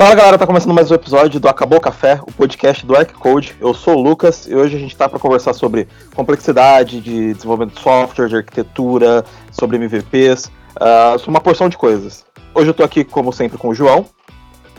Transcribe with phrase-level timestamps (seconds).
[0.00, 3.54] Fala galera, tá começando mais um episódio do Acabou Café, o podcast do Arccode.
[3.60, 7.74] Eu sou o Lucas e hoje a gente tá para conversar sobre complexidade de desenvolvimento
[7.74, 12.24] de software, de arquitetura, sobre MVPs, uh, sobre uma porção de coisas.
[12.54, 14.06] Hoje eu tô aqui, como sempre, com o João.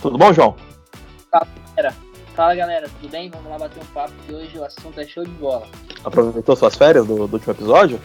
[0.02, 0.56] Tudo bom, João?
[1.30, 1.96] Fala galera,
[2.36, 2.90] Fala, galera.
[3.00, 3.30] tudo bem?
[3.30, 5.68] Vamos lá bater um papo que hoje o assunto é show de bola.
[6.04, 8.02] Aproveitou suas férias do, do último episódio?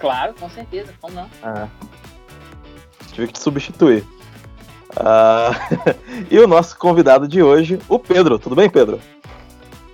[0.00, 1.28] Claro, com certeza, como não?
[1.42, 1.68] Ah,
[3.12, 4.15] tive que te substituir.
[4.96, 5.94] Uh,
[6.30, 8.38] e o nosso convidado de hoje, o Pedro.
[8.38, 8.98] Tudo bem, Pedro?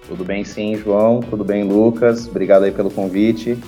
[0.07, 1.21] Tudo bem, sim, João.
[1.21, 2.29] Tudo bem, Lucas.
[2.29, 3.59] Obrigado aí pelo convite.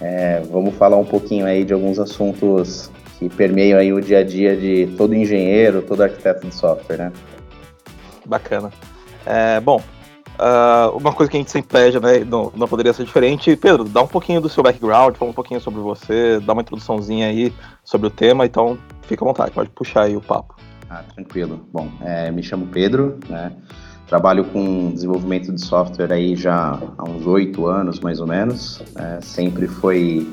[0.00, 4.24] É, vamos falar um pouquinho aí de alguns assuntos que permeiam aí o dia a
[4.24, 7.12] dia de todo engenheiro, todo arquiteto de software, né?
[8.26, 8.70] Bacana.
[9.24, 9.80] É, bom,
[10.38, 13.56] uh, uma coisa que a gente sempre pede, né, não, não poderia ser diferente.
[13.56, 17.26] Pedro, dá um pouquinho do seu background, fala um pouquinho sobre você, dá uma introduçãozinha
[17.26, 17.52] aí
[17.84, 20.56] sobre o tema, então fica à vontade, pode puxar aí o papo.
[20.88, 21.66] Ah, tranquilo.
[21.72, 23.52] Bom, é, me chamo Pedro, né?
[24.06, 28.82] Trabalho com desenvolvimento de software aí já há uns oito anos, mais ou menos.
[28.94, 30.30] É, sempre foi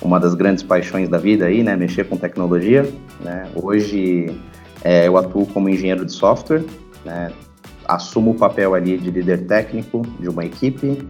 [0.00, 1.74] uma das grandes paixões da vida aí, né?
[1.74, 2.88] Mexer com tecnologia.
[3.20, 3.50] Né?
[3.56, 4.40] Hoje
[4.84, 6.62] é, eu atuo como engenheiro de software,
[7.04, 7.32] né?
[7.88, 11.08] Assumo o papel ali de líder técnico de uma equipe,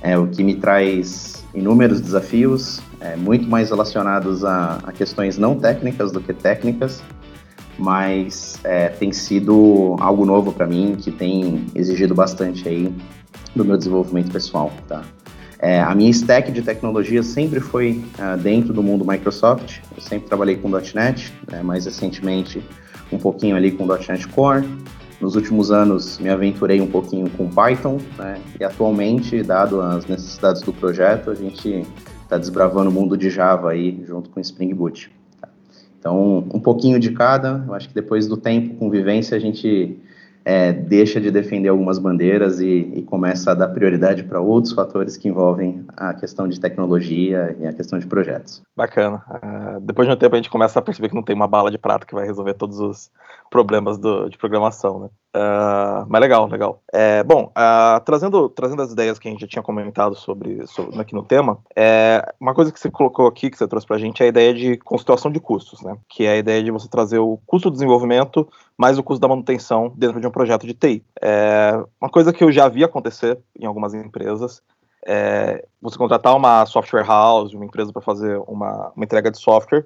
[0.00, 5.58] é, o que me traz inúmeros desafios, é, muito mais relacionados a, a questões não
[5.58, 7.02] técnicas do que técnicas
[7.80, 12.94] mas é, tem sido algo novo para mim que tem exigido bastante aí
[13.56, 15.02] do meu desenvolvimento pessoal, tá?
[15.58, 19.80] É, a minha stack de tecnologia sempre foi uh, dentro do mundo Microsoft.
[19.94, 22.62] Eu sempre trabalhei com .NET, né, mais recentemente
[23.12, 24.66] um pouquinho ali com .NET Core.
[25.20, 30.62] Nos últimos anos me aventurei um pouquinho com Python, né, e atualmente, dado as necessidades
[30.62, 31.86] do projeto, a gente
[32.22, 35.12] está desbravando o mundo de Java aí junto com Spring Boot.
[35.98, 37.62] Então, um pouquinho de cada.
[37.66, 40.00] Eu acho que depois do tempo, convivência, a gente
[40.44, 45.16] é, deixa de defender algumas bandeiras e, e começa a dar prioridade para outros fatores
[45.16, 48.62] que envolvem a questão de tecnologia e a questão de projetos.
[48.74, 49.22] Bacana.
[49.28, 51.70] Uh, depois de um tempo, a gente começa a perceber que não tem uma bala
[51.70, 53.10] de prata que vai resolver todos os
[53.50, 55.08] problemas do, de programação, né?
[55.36, 56.82] Uh, mas legal, legal.
[56.92, 60.98] É, bom, uh, trazendo, trazendo as ideias que a gente já tinha comentado sobre, sobre
[61.00, 63.98] aqui no tema, é, uma coisa que você colocou aqui, que você trouxe para a
[63.98, 65.96] gente, é a ideia de constituição de custos, né?
[66.08, 69.28] Que é a ideia de você trazer o custo do desenvolvimento mais o custo da
[69.28, 71.04] manutenção dentro de um projeto de TI.
[71.20, 74.62] É, uma coisa que eu já vi acontecer em algumas empresas
[75.06, 79.84] é você contratar uma software house, uma empresa para fazer uma, uma entrega de software,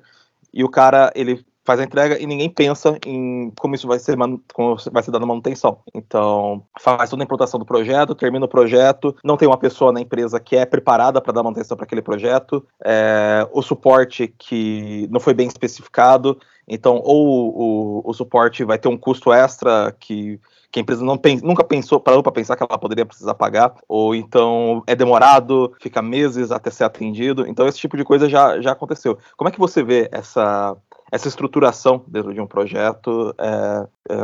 [0.53, 4.17] e o cara ele faz a entrega e ninguém pensa em como isso vai ser,
[4.53, 5.79] como vai ser dado manutenção.
[5.95, 10.01] Então, faz toda a implantação do projeto, termina o projeto, não tem uma pessoa na
[10.01, 15.21] empresa que é preparada para dar manutenção para aquele projeto, é, o suporte que não
[15.21, 20.41] foi bem especificado, então, ou o, o suporte vai ter um custo extra que
[20.75, 24.13] que a empresa não nunca pensou, parou para pensar que ela poderia precisar pagar, ou
[24.13, 27.47] então é demorado, fica meses até ser atendido.
[27.47, 29.17] Então, esse tipo de coisa já, já aconteceu.
[29.37, 30.77] Como é que você vê essa,
[31.15, 34.17] essa estruturação dentro de um projeto é, é,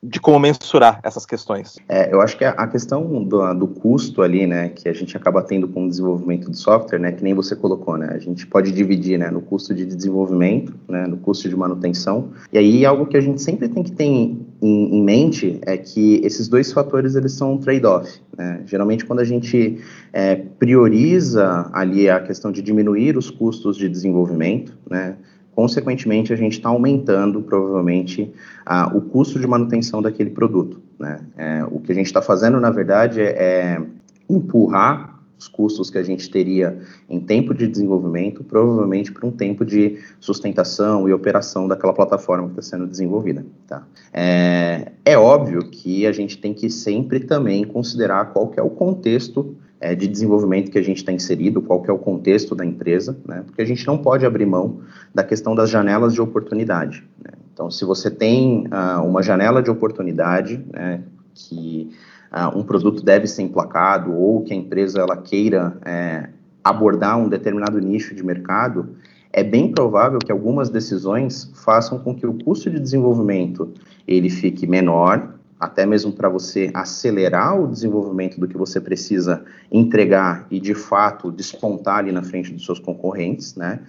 [0.00, 1.74] de como mensurar essas questões.
[1.88, 5.42] É, eu acho que a questão do, do, custo ali, né, que a gente acaba
[5.42, 8.70] tendo com o desenvolvimento de software, né, que nem você colocou, né, a gente pode
[8.70, 13.16] dividir, né, no custo de desenvolvimento, né, no custo de manutenção, e aí algo que
[13.16, 17.32] a gente sempre tem que ter em, em mente é que esses dois fatores, eles
[17.32, 19.80] são um trade-off, né, geralmente quando a gente
[20.12, 25.16] é, prioriza ali a questão de diminuir os custos de desenvolvimento, né,
[25.56, 28.30] consequentemente, a gente está aumentando, provavelmente,
[28.64, 30.82] a, o custo de manutenção daquele produto.
[30.98, 31.18] Né?
[31.34, 33.82] É, o que a gente está fazendo, na verdade, é, é
[34.28, 36.78] empurrar os custos que a gente teria
[37.08, 42.60] em tempo de desenvolvimento, provavelmente para um tempo de sustentação e operação daquela plataforma que
[42.60, 43.44] está sendo desenvolvida.
[43.66, 43.82] Tá?
[44.12, 48.70] É, é óbvio que a gente tem que sempre também considerar qual que é o
[48.70, 52.64] contexto é, de desenvolvimento que a gente está inserido, qual que é o contexto da
[52.64, 53.42] empresa, né?
[53.46, 54.80] porque a gente não pode abrir mão
[55.14, 57.04] da questão das janelas de oportunidade.
[57.24, 57.30] Né?
[57.52, 61.02] Então, se você tem uh, uma janela de oportunidade, né,
[61.32, 61.90] que
[62.32, 66.30] uh, um produto deve ser emplacado ou que a empresa ela queira é,
[66.64, 68.88] abordar um determinado nicho de mercado,
[69.32, 73.72] é bem provável que algumas decisões façam com que o custo de desenvolvimento
[74.06, 80.46] ele fique menor até mesmo para você acelerar o desenvolvimento do que você precisa entregar
[80.50, 83.80] e de fato despontar ali na frente dos seus concorrentes, né?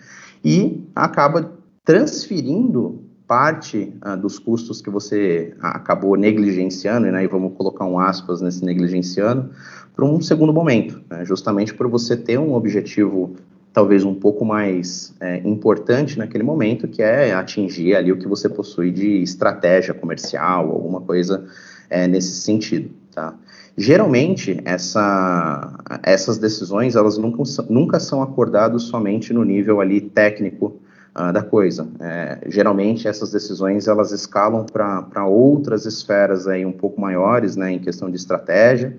[0.43, 1.51] E acaba
[1.83, 8.41] transferindo parte ah, dos custos que você acabou negligenciando, né, e vamos colocar um aspas
[8.41, 9.49] nesse negligenciando,
[9.93, 13.35] para um segundo momento, né, justamente por você ter um objetivo
[13.77, 18.49] talvez um pouco mais é, importante naquele momento, que é atingir ali o que você
[18.49, 21.45] possui de estratégia comercial, alguma coisa
[21.87, 23.35] é, nesse sentido, tá?
[23.77, 30.81] Geralmente, essa, essas decisões, elas nunca, nunca são acordadas somente no nível ali técnico
[31.15, 31.87] uh, da coisa.
[31.99, 37.79] É, geralmente, essas decisões, elas escalam para outras esferas aí um pouco maiores, né, em
[37.79, 38.97] questão de estratégia,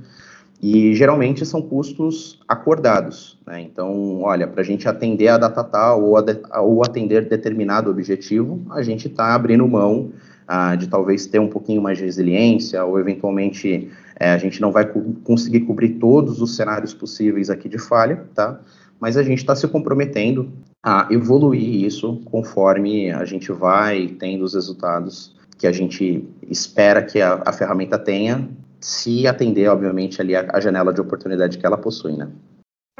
[0.61, 3.39] e geralmente são custos acordados.
[3.47, 3.63] Né?
[3.63, 8.61] Então, olha, para a gente atender a data tal ou, a, ou atender determinado objetivo,
[8.71, 10.11] a gente está abrindo mão
[10.47, 14.73] ah, de talvez ter um pouquinho mais de resiliência, ou eventualmente é, a gente não
[14.73, 18.59] vai co conseguir cobrir todos os cenários possíveis aqui de falha, tá?
[18.99, 20.51] Mas a gente está se comprometendo
[20.83, 27.21] a evoluir isso conforme a gente vai tendo os resultados que a gente espera que
[27.21, 28.49] a, a ferramenta tenha
[28.81, 32.31] se atender, obviamente, ali a, a, janela de oportunidade que ela possui, né?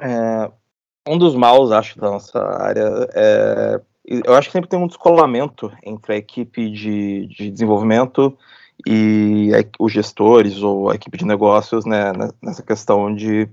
[0.01, 0.51] É,
[1.07, 3.81] um dos maus, acho, da nossa área é.
[4.11, 8.35] Eu acho que sempre tem um descolamento entre a equipe de, de desenvolvimento
[8.87, 13.47] e a, os gestores ou a equipe de negócios né, nessa questão de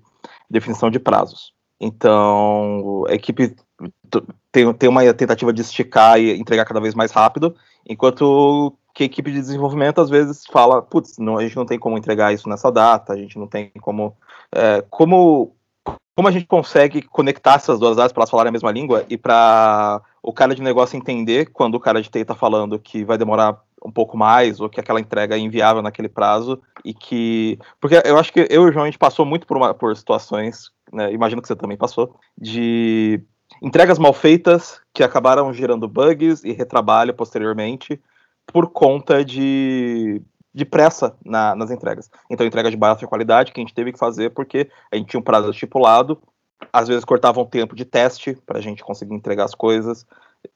[0.50, 1.54] definição de prazos.
[1.78, 3.54] Então, a equipe
[4.50, 7.56] tem, tem uma tentativa de esticar e entregar cada vez mais rápido,
[7.86, 11.78] enquanto que a equipe de desenvolvimento às vezes fala, putz, não, a gente não tem
[11.78, 14.16] como entregar isso nessa data, a gente não tem como.
[14.54, 15.54] É, como,
[16.16, 19.18] como a gente consegue conectar essas duas datas para elas falarem a mesma língua e
[19.18, 23.18] para o cara de negócio entender quando o cara de TI está falando que vai
[23.18, 28.02] demorar um pouco mais ou que aquela entrega é inviável naquele prazo e que porque
[28.04, 30.72] eu acho que eu e o João a gente passou muito por, uma, por situações,
[30.92, 33.22] né, imagino que você também passou, de
[33.62, 38.02] entregas mal feitas que acabaram gerando bugs e retrabalho posteriormente
[38.48, 40.22] por conta de,
[40.54, 42.10] de pressa na, nas entregas.
[42.30, 45.20] Então, entrega de baixa qualidade que a gente teve que fazer porque a gente tinha
[45.20, 46.22] um prazo estipulado,
[46.72, 50.06] às vezes cortavam tempo de teste para a gente conseguir entregar as coisas,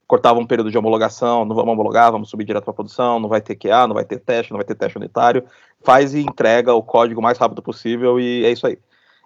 [0.07, 3.41] cortava um período de homologação, não vamos homologar, vamos subir direto para produção, não vai
[3.41, 5.43] ter QA, não vai ter teste, não vai ter teste unitário,
[5.81, 8.77] faz e entrega o código o mais rápido possível e é isso aí.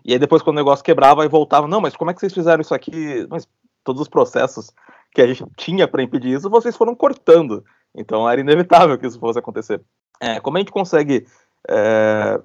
[0.06, 2.34] E aí depois quando o negócio quebrava e voltava, não, mas como é que vocês
[2.34, 3.26] fizeram isso aqui?
[3.30, 3.48] Mas
[3.84, 4.72] todos os processos
[5.14, 7.64] que a gente tinha para impedir isso, vocês foram cortando.
[7.96, 9.82] Então era inevitável que isso fosse acontecer.
[10.20, 11.26] É, como a gente consegue
[11.70, 12.40] é,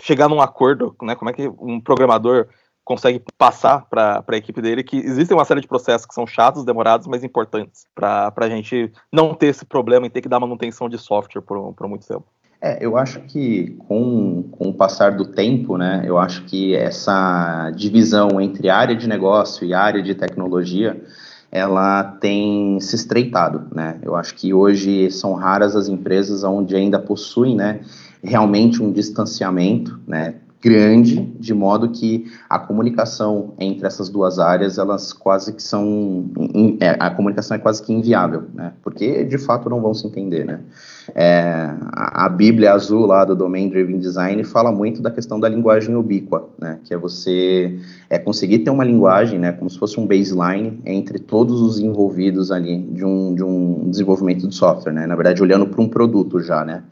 [0.00, 1.14] chegar num acordo, né?
[1.14, 2.48] Como é que um programador
[2.84, 6.64] consegue passar para a equipe dele que existem uma série de processos que são chatos,
[6.64, 10.88] demorados, mas importantes para a gente não ter esse problema e ter que dar manutenção
[10.88, 12.24] de software por, por muito tempo.
[12.60, 17.70] É, eu acho que com, com o passar do tempo, né, eu acho que essa
[17.72, 21.02] divisão entre área de negócio e área de tecnologia,
[21.50, 23.98] ela tem se estreitado, né?
[24.02, 27.80] Eu acho que hoje são raras as empresas onde ainda possuem, né,
[28.22, 30.34] realmente um distanciamento, né,
[30.66, 36.28] grande, de modo que a comunicação entre essas duas áreas, elas quase que são,
[36.80, 40.44] é, a comunicação é quase que inviável, né, porque de fato não vão se entender,
[40.44, 40.58] né.
[41.14, 45.94] É, a, Bíblia azul lá do Domain Driven Design fala muito da questão da linguagem
[45.94, 47.78] ubíqua, né, que é você
[48.10, 52.50] é conseguir ter uma linguagem, né, como se fosse um baseline entre todos os envolvidos
[52.50, 56.40] ali de um, de um desenvolvimento de software, né, na verdade olhando para um produto
[56.40, 56.82] já, né,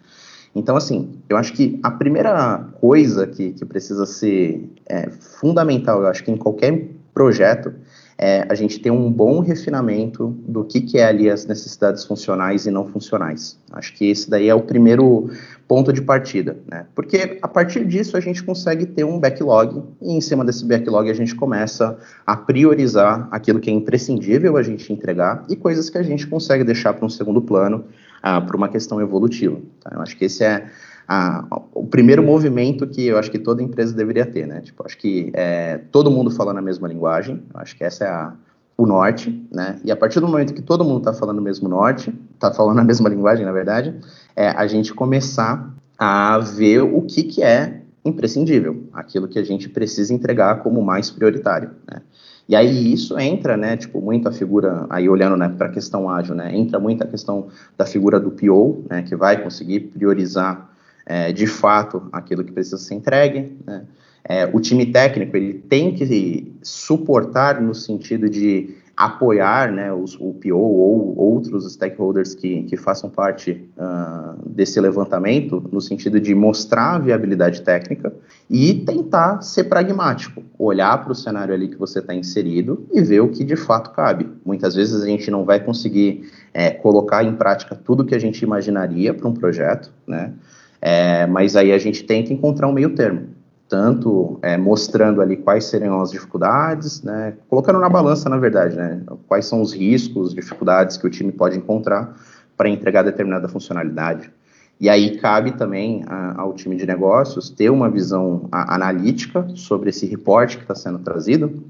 [0.55, 6.07] então, assim, eu acho que a primeira coisa que, que precisa ser é, fundamental, eu
[6.07, 7.73] acho que em qualquer projeto,
[8.17, 12.67] é a gente ter um bom refinamento do que, que é ali as necessidades funcionais
[12.67, 13.59] e não funcionais.
[13.73, 15.31] Acho que esse daí é o primeiro
[15.67, 16.87] ponto de partida, né?
[16.95, 21.11] Porque a partir disso a gente consegue ter um backlog e em cima desse backlog
[21.11, 25.99] a gente começa a priorizar aquilo que é imprescindível a gente entregar e coisas que
[25.99, 27.85] a gente consegue deixar para um segundo plano
[28.27, 29.61] ah, por uma questão evolutiva.
[29.81, 29.91] Tá?
[29.95, 30.67] Eu acho que esse é
[31.07, 34.63] a, o primeiro movimento que eu acho que toda empresa deveria ter, né?
[34.63, 38.09] Tipo, acho que é, todo mundo falando a mesma linguagem, eu acho que essa é
[38.09, 38.33] a,
[38.79, 39.79] o norte, né?
[39.85, 42.79] E a partir do momento que todo mundo está falando o mesmo norte, está falando
[42.79, 43.95] a mesma linguagem, na verdade,
[44.35, 49.69] é a gente começar a ver o que, que é imprescindível, aquilo que a gente
[49.69, 52.01] precisa entregar como mais prioritário, né?
[52.49, 56.11] E aí isso entra, né, tipo, muito a figura, aí olhando, né, para a questão
[56.11, 60.71] ágil, né, entra muito a questão da figura do PO, né, que vai conseguir priorizar
[61.07, 63.85] é, de fato aquilo que precisa ser entregue, né.
[64.27, 70.33] É, o time técnico, ele tem que suportar no sentido de apoiar né, os, o
[70.35, 76.95] PO ou outros stakeholders que, que façam parte uh, desse levantamento, no sentido de mostrar
[76.95, 78.13] a viabilidade técnica
[78.49, 83.21] e tentar ser pragmático, olhar para o cenário ali que você está inserido e ver
[83.21, 84.29] o que de fato cabe.
[84.45, 88.43] Muitas vezes a gente não vai conseguir é, colocar em prática tudo que a gente
[88.43, 90.33] imaginaria para um projeto, né?
[90.81, 93.34] É, mas aí a gente tenta encontrar um meio termo
[93.75, 99.03] tanto é, mostrando ali quais seriam as dificuldades, né, colocando na balança, na verdade, né,
[99.27, 102.17] quais são os riscos, dificuldades que o time pode encontrar
[102.57, 104.31] para entregar determinada funcionalidade.
[104.79, 109.91] E aí cabe também a, ao time de negócios ter uma visão a, analítica sobre
[109.91, 111.65] esse reporte que está sendo trazido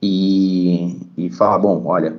[0.00, 2.16] e, e falar, bom, olha,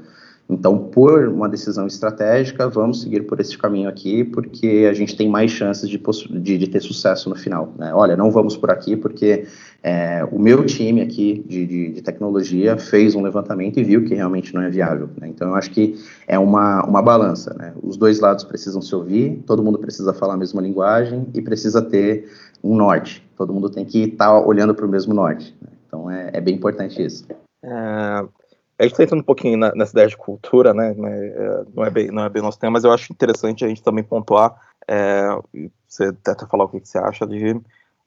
[0.49, 5.29] então, por uma decisão estratégica, vamos seguir por esse caminho aqui, porque a gente tem
[5.29, 7.73] mais chances de, de, de ter sucesso no final.
[7.77, 7.93] Né?
[7.93, 9.47] Olha, não vamos por aqui, porque
[9.81, 14.53] é, o meu time aqui de, de, tecnologia fez um levantamento e viu que realmente
[14.53, 15.09] não é viável.
[15.19, 15.29] Né?
[15.29, 15.95] Então, eu acho que
[16.27, 17.53] é uma, uma balança.
[17.53, 17.73] Né?
[17.81, 21.81] Os dois lados precisam se ouvir, todo mundo precisa falar a mesma linguagem e precisa
[21.81, 22.29] ter
[22.61, 23.25] um norte.
[23.37, 25.55] Todo mundo tem que estar tá olhando para o mesmo norte.
[25.61, 25.69] Né?
[25.87, 27.25] Então, é, é bem importante isso.
[27.63, 28.25] É,
[28.77, 30.91] a gente está entrando um pouquinho na, nessa ideia de cultura, né?
[30.91, 33.83] É, não é, bem, não é bem nosso tema, mas eu acho interessante a gente
[33.83, 34.55] também pontuar,
[34.87, 35.27] é,
[35.87, 37.61] você até falar o que, que você acha de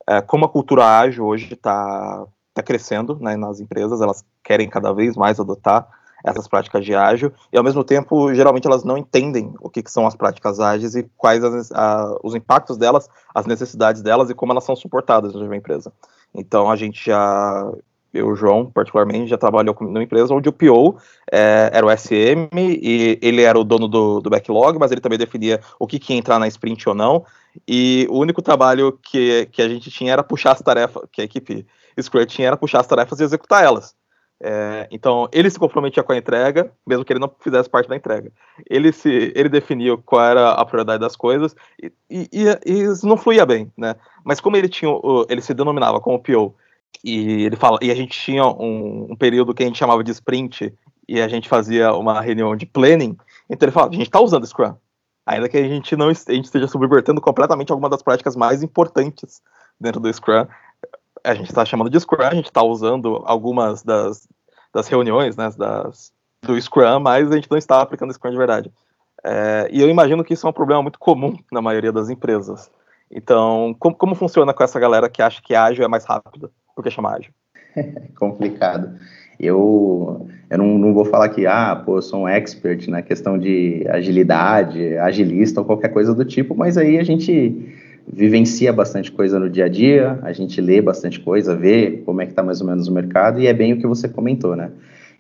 [0.09, 4.93] é, como a cultura ágil hoje está tá crescendo né, nas empresas, elas querem cada
[4.93, 5.89] vez mais adotar
[6.25, 9.91] essas práticas de ágil, e ao mesmo tempo, geralmente elas não entendem o que, que
[9.91, 14.35] são as práticas ágeis e quais as, a, os impactos delas, as necessidades delas e
[14.35, 15.93] como elas são suportadas uma empresa.
[16.35, 17.73] Então a gente já
[18.17, 20.97] eu, João, particularmente, já trabalhou numa empresa onde o PO
[21.31, 25.19] é, era o SM e ele era o dono do, do, backlog, mas ele também
[25.19, 27.25] definia o que, que ia entrar na sprint ou não.
[27.67, 31.25] E o único trabalho que, que a gente tinha era puxar as tarefas, que a
[31.25, 31.67] equipe
[32.01, 33.95] Scrum tinha era puxar as tarefas e executar elas.
[34.39, 37.97] É, então, ele se comprometia com a entrega, mesmo que ele não fizesse parte da
[37.97, 38.31] entrega.
[38.69, 42.29] Ele se ele definia qual era a prioridade das coisas e, e,
[42.67, 43.97] e isso não fluía bem, né?
[44.25, 44.91] Mas como ele tinha,
[45.29, 46.55] ele se denominava como PO
[47.05, 50.11] e ele fala, e a gente tinha um, um, período que a gente chamava de
[50.11, 50.73] sprint,
[51.09, 53.17] e a gente fazia uma reunião de planning.
[53.49, 54.75] Então ele fala, a gente está usando Scrum.
[55.25, 59.43] Ainda que a gente não a gente esteja subvertendo completamente alguma das práticas mais importantes
[59.81, 60.47] dentro do Scrum.
[61.25, 64.29] A gente está chamando de Scrum, a gente está usando algumas das,
[64.73, 66.13] das reuniões né, das,
[66.43, 68.73] do Scrum, mas a gente não está aplicando Scrum de verdade.
[69.25, 72.71] É, e eu imagino que isso é um problema muito comum na maioria das empresas.
[73.11, 76.53] Então, como, como funciona com essa galera que acha que ágil é mais rápido?
[76.77, 77.33] Por que chamar ágil?
[78.15, 78.99] Complicado.
[79.41, 83.39] Eu, eu não, não, vou falar que, ah, pô, eu sou um expert na questão
[83.39, 87.75] de agilidade, agilista ou qualquer coisa do tipo, mas aí a gente
[88.07, 92.27] vivencia bastante coisa no dia a dia, a gente lê bastante coisa, vê como é
[92.27, 94.71] que está mais ou menos o mercado, e é bem o que você comentou, né?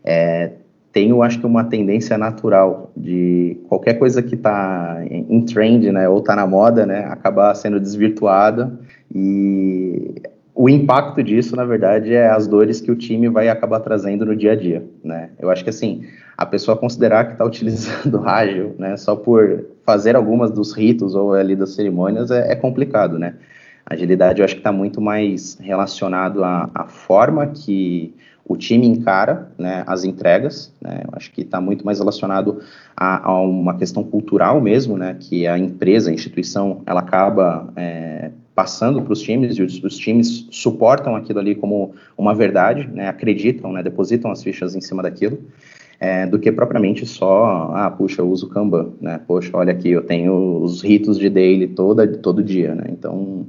[0.04, 0.52] É,
[0.92, 6.20] tenho, acho que, uma tendência natural de qualquer coisa que está em trend, né, ou
[6.20, 8.78] está na moda, né, acabar sendo desvirtuada,
[9.14, 10.14] e
[10.58, 14.34] o impacto disso, na verdade, é as dores que o time vai acabar trazendo no
[14.34, 15.28] dia a dia, né?
[15.38, 20.16] Eu acho que, assim, a pessoa considerar que está utilizando ágil, né, só por fazer
[20.16, 23.34] algumas dos ritos ou ali das cerimônias é, é complicado, né?
[23.84, 29.50] Agilidade, eu acho que está muito mais relacionado à, à, forma que o time encara
[29.58, 31.02] né, as entregas, né?
[31.04, 32.60] Eu acho que está muito mais relacionado
[32.96, 35.14] a, a, uma questão cultural mesmo, né?
[35.20, 37.68] Que a empresa, a instituição, ela acaba...
[37.76, 42.88] É, passando para os times e os, os, times suportam aquilo ali como uma verdade,
[42.90, 45.38] né, acreditam, né, depositam as fichas em cima daquilo,
[46.00, 50.02] é, do que propriamente só, ah, puxa, eu uso Kanban, né, poxa, olha aqui, eu
[50.02, 53.46] tenho os ritos de daily toda, todo dia, né, então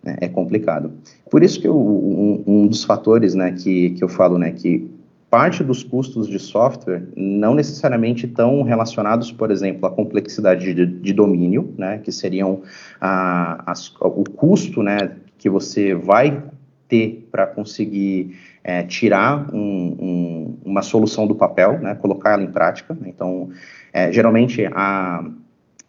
[0.00, 0.92] né, é complicado.
[1.28, 4.88] Por isso que eu, um, um, dos fatores, né, que, que eu falo, né, que
[5.34, 11.12] parte dos custos de software não necessariamente estão relacionados, por exemplo, à complexidade de, de
[11.12, 12.62] domínio, né, que seriam
[13.00, 16.40] a, as, o custo né, que você vai
[16.86, 22.52] ter para conseguir é, tirar um, um, uma solução do papel, né, colocar ela em
[22.52, 22.96] prática.
[23.04, 23.50] Então,
[23.92, 25.28] é, geralmente, a,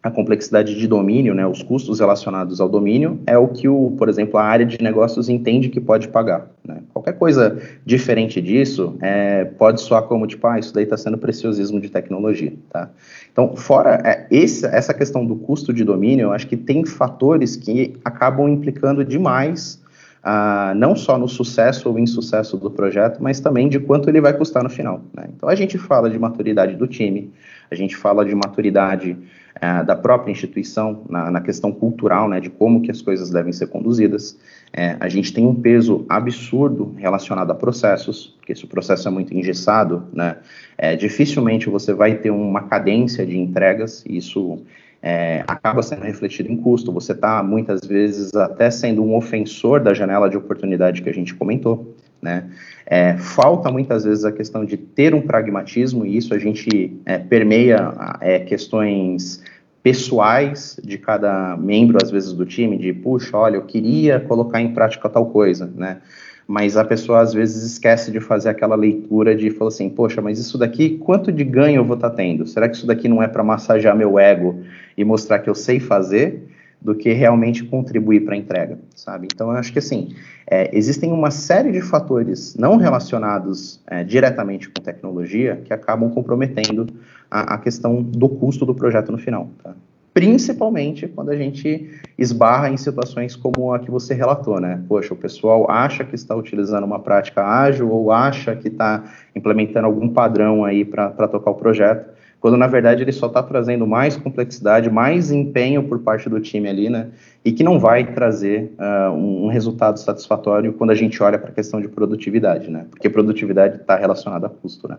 [0.06, 4.08] a complexidade de domínio, né, os custos relacionados ao domínio, é o que, o, por
[4.08, 6.48] exemplo, a área de negócios entende que pode pagar.
[6.64, 6.78] Né?
[6.92, 11.80] Qualquer coisa diferente disso é, pode soar como, tipo, ah, isso daí está sendo preciosismo
[11.80, 12.52] de tecnologia.
[12.70, 12.88] Tá?
[13.32, 17.56] Então, fora é, esse, essa questão do custo de domínio, eu acho que tem fatores
[17.56, 19.84] que acabam implicando demais
[20.22, 24.32] ah, não só no sucesso ou insucesso do projeto, mas também de quanto ele vai
[24.32, 25.00] custar no final.
[25.12, 25.26] Né?
[25.36, 27.32] Então a gente fala de maturidade do time,
[27.70, 29.16] a gente fala de maturidade
[29.60, 33.52] é, da própria instituição na, na, questão cultural, né, de como que as coisas devem
[33.52, 34.38] ser conduzidas.
[34.72, 39.10] É, a gente tem um peso absurdo relacionado a processos, porque se o processo é
[39.10, 40.36] muito engessado, né,
[40.76, 44.58] é, dificilmente você vai ter uma cadência de entregas, e isso
[45.02, 46.92] é, acaba sendo refletido em custo.
[46.92, 51.34] Você está, muitas vezes, até sendo um ofensor da janela de oportunidade que a gente
[51.34, 51.94] comentou.
[52.20, 52.50] Né?
[52.84, 57.18] É, falta muitas vezes a questão de ter um pragmatismo, e isso a gente é,
[57.18, 59.42] permeia é, questões
[59.86, 64.74] pessoais de cada membro, às vezes, do time, de, puxa, olha, eu queria colocar em
[64.74, 65.98] prática tal coisa, né?
[66.44, 70.40] Mas a pessoa, às vezes, esquece de fazer aquela leitura de, falar assim, poxa, mas
[70.40, 72.44] isso daqui, quanto de ganho eu vou estar tá tendo?
[72.48, 74.60] Será que isso daqui não é para massagear meu ego
[74.98, 76.55] e mostrar que eu sei fazer?
[76.80, 79.28] Do que realmente contribuir para a entrega, sabe?
[79.32, 80.14] Então, eu acho que, assim,
[80.48, 86.86] é, existem uma série de fatores não relacionados é, diretamente com tecnologia que acabam comprometendo
[87.30, 89.74] a, a, questão do custo do projeto no final, tá?
[90.14, 94.82] Principalmente quando a gente esbarra em situações como a que você relatou, né?
[94.88, 99.04] Poxa, o pessoal acha que está utilizando uma prática ágil ou acha que está
[99.34, 103.86] implementando algum padrão aí para tocar o projeto, quando na verdade ele só está trazendo
[103.86, 107.08] mais complexidade, mais empenho por parte do time ali, né?
[107.44, 111.54] E que não vai trazer uh, um resultado satisfatório quando a gente olha para a
[111.54, 112.86] questão de produtividade, né?
[112.90, 114.98] Porque produtividade está relacionada a custo, né?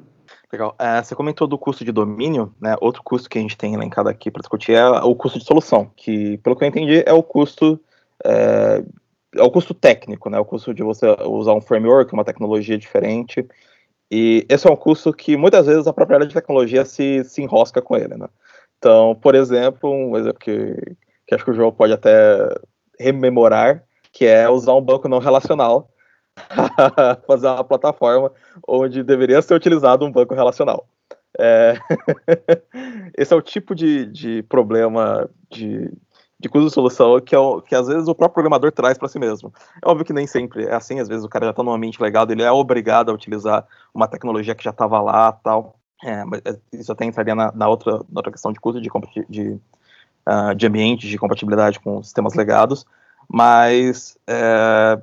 [0.51, 0.75] Legal.
[0.79, 2.75] É, você comentou do custo de domínio, né?
[2.82, 5.91] Outro custo que a gente tem elencado aqui para discutir é o custo de solução,
[5.96, 7.79] que, pelo que eu entendi, é o custo
[8.25, 8.84] é,
[9.36, 10.39] é o custo técnico, né?
[10.39, 13.46] O custo de você usar um framework, uma tecnologia diferente.
[14.10, 17.42] E esse é um custo que muitas vezes a própria área de tecnologia se, se
[17.42, 18.28] enrosca com ele, né?
[18.78, 20.76] Então, por exemplo, um exemplo que,
[21.26, 22.48] que acho que o João pode até
[23.00, 25.90] rememorar, que é usar um banco não relacional
[27.26, 28.32] fazer uma plataforma
[28.68, 30.88] onde deveria ser utilizado um banco relacional.
[31.40, 31.76] É...
[33.18, 35.92] Esse é o tipo de, de problema de,
[36.39, 39.08] de custo de solução que, é o, que às vezes o próprio programador traz para
[39.08, 39.51] si mesmo.
[39.84, 42.01] É óbvio que nem sempre é assim, às vezes o cara já está num ambiente
[42.01, 45.75] legado, ele é obrigado a utilizar uma tecnologia que já estava lá tal.
[46.03, 48.89] É, mas é, isso até entraria na, na, outra, na outra questão de custo de,
[49.27, 49.60] de,
[50.27, 52.86] uh, de ambiente, de compatibilidade com sistemas legados,
[53.27, 55.01] mas é,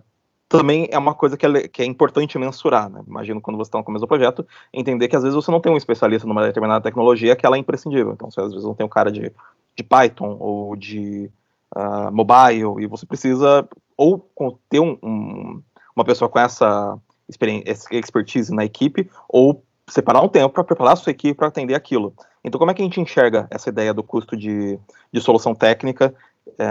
[0.49, 3.03] também é uma coisa que é, que é importante mensurar, né?
[3.09, 5.73] Imagino quando você está no começo do projeto, entender que às vezes você não tem
[5.73, 8.13] um especialista numa determinada tecnologia que ela é imprescindível.
[8.13, 9.33] Então, você às vezes não tem um cara de,
[9.77, 11.31] de Python ou de
[11.77, 14.29] uh, mobile, e você precisa ou
[14.69, 15.63] ter um, um,
[15.95, 21.11] uma pessoa com essa expertise na equipe, ou separar um tempo para preparar a sua
[21.11, 22.15] equipe para atender aquilo.
[22.43, 24.79] Então, como é que a gente enxerga essa ideia do custo de,
[25.13, 26.15] de solução técnica
[26.59, 26.67] é,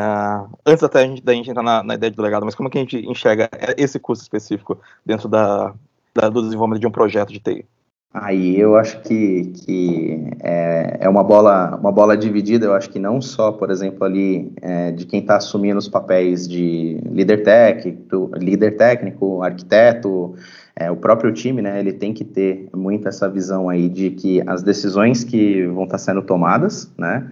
[0.65, 2.71] antes até a gente, da gente entrar na, na, ideia de delegado, mas como é
[2.71, 5.73] que a gente enxerga esse custo específico dentro da,
[6.13, 7.65] da, do desenvolvimento de um projeto de TI?
[8.13, 12.99] Aí eu acho que, que é, é, uma, bola, uma bola dividida, eu acho que
[12.99, 18.29] não só, por exemplo, ali é, de quem está assumindo os papéis de líder técnico,
[18.35, 20.35] líder técnico arquiteto,
[20.75, 24.43] é, o próprio time, né, ele tem que ter muito essa visão aí de que
[24.45, 27.31] as decisões que vão estar tá sendo tomadas, né,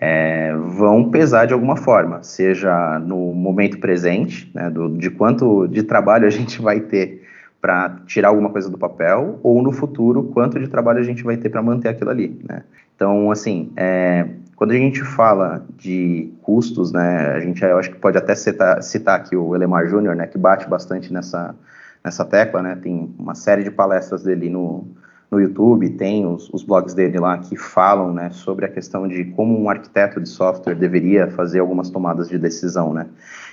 [0.00, 5.82] é, vão pesar de alguma forma, seja no momento presente, né, do, de quanto de
[5.82, 7.19] trabalho a gente vai ter
[7.60, 11.36] para tirar alguma coisa do papel, ou no futuro, quanto de trabalho a gente vai
[11.36, 12.40] ter para manter aquilo ali.
[12.48, 12.62] Né?
[12.96, 17.98] Então, assim, é, quando a gente fala de custos, né, a gente eu acho que
[17.98, 21.54] pode até citar, citar aqui o Elemar Júnior, né, que bate bastante nessa,
[22.02, 24.86] nessa tecla, né, tem uma série de palestras dele no,
[25.30, 29.24] no YouTube, tem os, os, blogs dele lá que falam né, sobre a questão de
[29.26, 33.06] como um arquiteto de software deveria fazer algumas tomadas de decisão, né?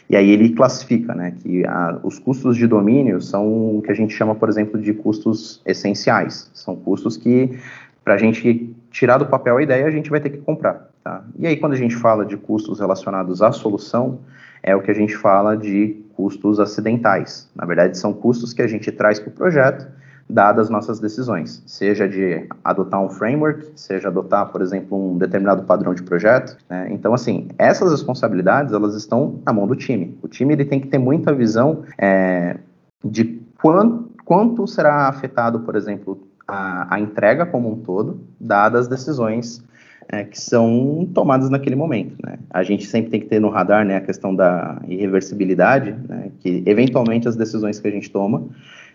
[0.09, 3.95] E aí ele classifica, né, que a, os custos de domínio são o que a
[3.95, 6.49] gente chama, por exemplo, de custos essenciais.
[6.53, 7.59] São custos que,
[8.03, 11.25] para a gente tirar do papel a ideia, a gente vai ter que comprar, tá?
[11.37, 14.19] E aí, quando a gente fala de custos relacionados à solução,
[14.63, 17.49] é o que a gente fala de custos acidentais.
[17.55, 19.87] Na verdade, são custos que a gente traz para o projeto
[20.29, 25.93] dadas nossas decisões, seja de adotar um framework, seja adotar, por exemplo, um determinado padrão
[25.93, 26.57] de projeto.
[26.69, 26.89] Né?
[26.91, 30.17] Então, assim, essas responsabilidades elas estão na mão do time.
[30.21, 32.57] O time ele tem que ter muita visão é,
[33.03, 38.87] de quanto, quanto será afetado, por exemplo, a, a entrega como um todo, dadas as
[38.87, 39.63] decisões
[40.09, 42.15] é, que são tomadas naquele momento.
[42.25, 42.37] Né?
[42.49, 46.63] A gente sempre tem que ter no radar né, a questão da irreversibilidade, né, que
[46.65, 48.43] eventualmente as decisões que a gente toma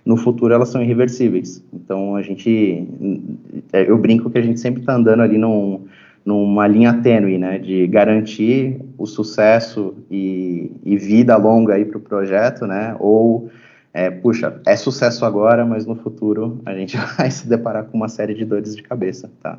[0.05, 1.65] no futuro elas são irreversíveis.
[1.73, 2.87] Então a gente,
[3.73, 5.87] é, eu brinco que a gente sempre está andando ali num,
[6.25, 12.01] numa linha tênue, né, de garantir o sucesso e, e vida longa aí para o
[12.01, 13.51] projeto, né, ou
[13.95, 18.09] é, puxa, é sucesso agora, mas no futuro a gente vai se deparar com uma
[18.09, 19.59] série de dores de cabeça, tá?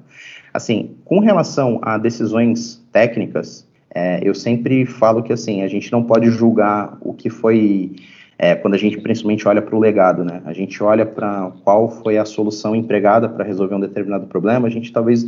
[0.54, 6.04] Assim, com relação a decisões técnicas, é, eu sempre falo que assim a gente não
[6.04, 7.96] pode julgar o que foi
[8.44, 10.42] é, quando a gente principalmente olha para o legado, né?
[10.46, 14.70] A gente olha para qual foi a solução empregada para resolver um determinado problema, a
[14.70, 15.26] gente talvez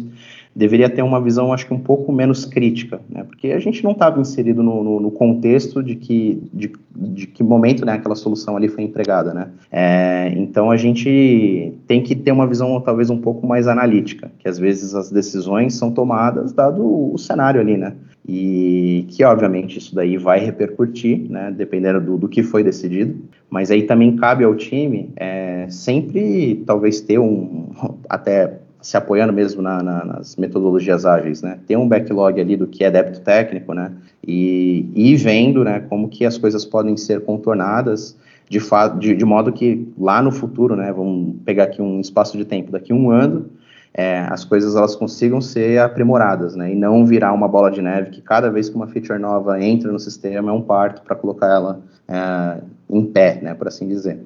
[0.55, 3.23] deveria ter uma visão, acho que um pouco menos crítica, né?
[3.23, 7.43] Porque a gente não estava inserido no, no, no, contexto de que, de, de, que
[7.43, 9.49] momento né, aquela solução ali foi empregada, né?
[9.69, 14.47] É, então a gente tem que ter uma visão talvez um pouco mais analítica, que
[14.47, 17.93] às vezes as decisões são tomadas dado o cenário ali, né?
[18.27, 21.53] E que obviamente isso daí vai repercutir, né?
[21.55, 23.17] Dependendo do, do que foi decidido,
[23.49, 27.67] mas aí também cabe ao time é, sempre talvez ter um
[28.07, 31.57] até se apoiando mesmo na, na, nas metodologias ágeis, né?
[31.65, 33.91] Ter um backlog ali do que é débito técnico, né?
[34.23, 38.15] E, ir vendo, né, como que as coisas podem ser contornadas
[38.47, 38.59] de,
[38.99, 42.71] de, de modo que lá no futuro, né, vamos pegar aqui um espaço de tempo,
[42.71, 43.49] daqui um ano,
[43.91, 48.11] é, as coisas elas consigam ser aprimoradas, né, e não virar uma bola de neve
[48.11, 51.47] que cada vez que uma feature nova entra no sistema é um parto para colocar
[51.47, 54.19] ela é, em pé, né, por assim dizer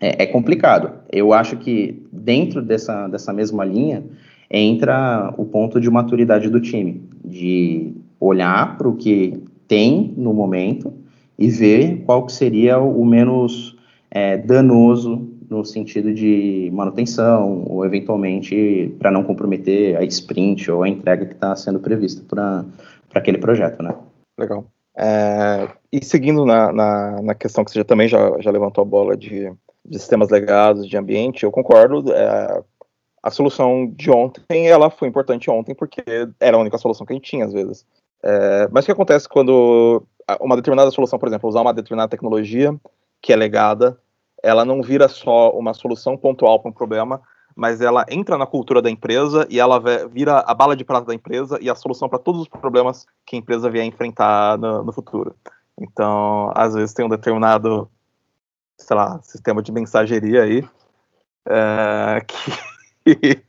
[0.00, 0.92] é, é, complicado.
[1.10, 4.04] Eu acho que dentro dessa, dessa mesma linha
[4.50, 10.92] entra o ponto de maturidade do time, de olhar para o que tem no momento
[11.38, 13.76] e ver qual que seria o menos
[14.10, 20.88] é, danoso no sentido de manutenção ou eventualmente para não comprometer a sprint ou a
[20.88, 22.64] entrega que está sendo prevista para
[23.14, 23.94] aquele projeto, né?
[24.38, 24.66] Legal.
[24.98, 28.86] É, e seguindo na, na, na, questão que você já, também já, já levantou a
[28.86, 29.52] bola de
[29.88, 32.12] de sistemas legados, de ambiente, eu concordo.
[32.12, 32.62] É,
[33.22, 36.02] a solução de ontem, ela foi importante ontem porque
[36.38, 37.84] era a única solução que a gente tinha às vezes.
[38.22, 40.02] É, mas o que acontece quando
[40.40, 42.74] uma determinada solução, por exemplo, usar uma determinada tecnologia
[43.20, 43.98] que é legada,
[44.42, 47.20] ela não vira só uma solução pontual para um problema,
[47.54, 51.14] mas ela entra na cultura da empresa e ela vira a bala de prata da
[51.14, 54.92] empresa e a solução para todos os problemas que a empresa vier enfrentar no, no
[54.92, 55.34] futuro.
[55.80, 57.90] Então, às vezes tem um determinado
[58.78, 60.64] sei lá, sistema de mensageria aí,
[61.48, 62.66] é, que,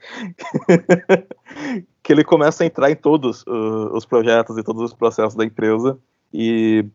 [2.04, 5.44] que ele começa a entrar em todos uh, os projetos e todos os processos da
[5.44, 5.98] empresa
[6.34, 6.86] e,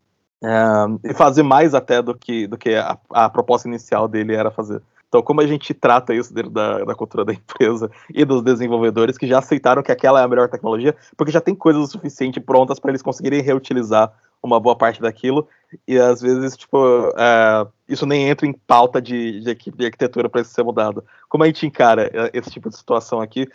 [0.41, 4.49] é, e fazer mais até do que, do que a, a, proposta inicial dele era
[4.49, 4.81] fazer.
[5.07, 9.17] Então, como a gente trata isso dentro da, da cultura da empresa e dos desenvolvedores
[9.17, 12.39] que já aceitaram que aquela é a melhor tecnologia, porque já tem coisas o suficiente
[12.39, 14.11] prontas para eles conseguirem reutilizar
[14.43, 15.47] uma boa parte daquilo,
[15.87, 16.77] e às vezes, tipo,
[17.17, 21.03] é, isso nem entra em pauta de, de equipe de arquitetura para isso ser mudado.
[21.29, 23.47] Como a gente encara esse tipo de situação aqui?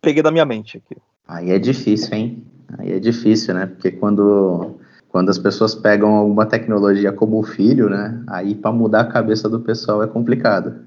[0.00, 1.00] Peguei da minha mente aqui.
[1.28, 2.44] Aí é difícil, hein?
[2.78, 3.66] Aí é difícil, né?
[3.66, 4.76] Porque quando,
[5.08, 8.22] quando as pessoas pegam alguma tecnologia como filho, né?
[8.26, 10.86] Aí para mudar a cabeça do pessoal é complicado.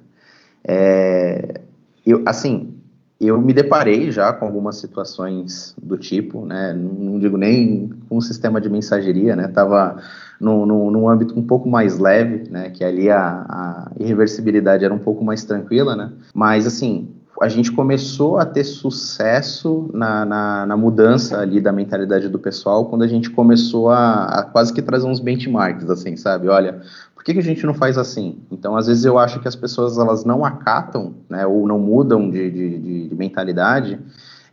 [0.64, 1.62] É,
[2.06, 2.75] eu, assim,
[3.20, 6.74] eu me deparei já com algumas situações do tipo, né?
[6.74, 9.48] Não digo nem com um sistema de mensageria, né?
[9.48, 9.98] Tava
[10.40, 12.70] num, num, âmbito um pouco mais leve, né?
[12.70, 16.12] Que ali a, a irreversibilidade era um pouco mais tranquila, né?
[16.34, 17.08] Mas assim,
[17.42, 22.86] a gente começou a ter sucesso na, na, na, mudança ali da mentalidade do pessoal
[22.86, 26.48] quando a gente começou a, a, quase que trazer uns benchmarks, assim, sabe?
[26.48, 26.82] Olha,
[27.26, 28.38] que, que a gente não faz assim?
[28.52, 32.30] Então, às vezes eu acho que as pessoas elas não acatam, né, ou não mudam
[32.30, 34.00] de, de, de mentalidade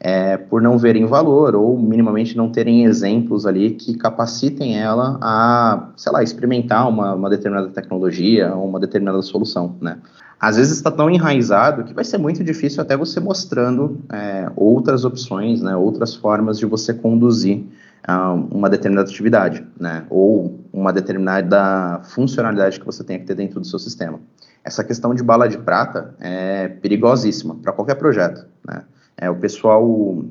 [0.00, 5.90] é, por não verem valor ou minimamente não terem exemplos ali que capacitem ela a,
[5.96, 9.98] sei lá, experimentar uma, uma determinada tecnologia ou uma determinada solução, né?
[10.40, 15.04] às vezes está tão enraizado que vai ser muito difícil até você mostrando é, outras
[15.04, 17.64] opções, né, outras formas de você conduzir
[18.08, 23.60] uh, uma determinada atividade, né, ou uma determinada funcionalidade que você tenha que ter dentro
[23.60, 24.20] do seu sistema.
[24.64, 28.46] Essa questão de bala de prata é perigosíssima para qualquer projeto.
[28.66, 28.82] Né.
[29.16, 30.24] É, o pessoal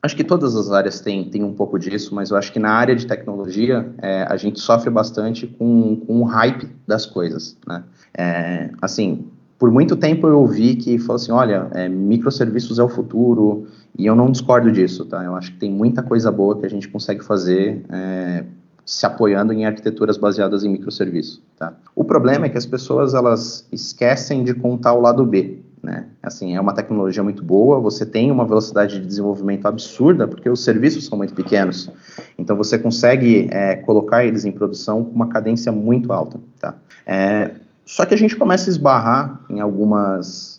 [0.00, 2.70] Acho que todas as áreas têm, têm um pouco disso, mas eu acho que na
[2.70, 7.82] área de tecnologia é, a gente sofre bastante com, com o hype das coisas, né?
[8.16, 9.26] É, assim,
[9.58, 13.66] por muito tempo eu ouvi que falou assim, olha, é, microserviços é o futuro,
[13.98, 15.24] e eu não discordo disso, tá?
[15.24, 18.44] Eu acho que tem muita coisa boa que a gente consegue fazer é,
[18.88, 21.74] se apoiando em arquiteturas baseadas em microserviços, tá?
[21.94, 26.06] O problema é que as pessoas, elas esquecem de contar o lado B, né?
[26.22, 30.64] Assim, é uma tecnologia muito boa, você tem uma velocidade de desenvolvimento absurda, porque os
[30.64, 31.90] serviços são muito pequenos,
[32.38, 36.74] então você consegue é, colocar eles em produção com uma cadência muito alta, tá?
[37.04, 37.50] É,
[37.84, 40.57] só que a gente começa a esbarrar em algumas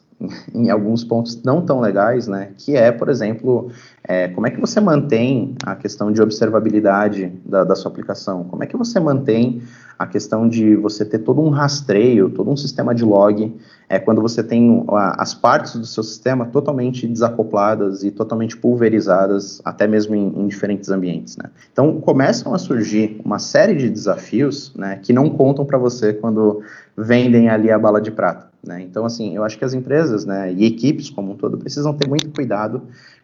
[0.53, 2.51] em alguns pontos não tão legais, né?
[2.57, 3.71] Que é, por exemplo,
[4.03, 8.43] é, como é que você mantém a questão de observabilidade da, da, sua aplicação?
[8.43, 9.61] Como é que você mantém
[9.97, 13.53] a questão de você ter todo um rastreio, todo um sistema de log,
[13.89, 14.85] é, quando você tem
[15.17, 20.89] as partes do seu sistema totalmente desacopladas e totalmente pulverizadas, até mesmo em, em diferentes
[20.89, 21.49] ambientes, né?
[21.71, 26.61] Então, começam a surgir uma série de desafios, né, que não contam para você quando
[27.03, 28.81] vendem ali a bala de prata, né?
[28.81, 32.07] Então, assim, eu acho que as empresas, né, e equipes como um todo precisam ter
[32.07, 32.81] muito cuidado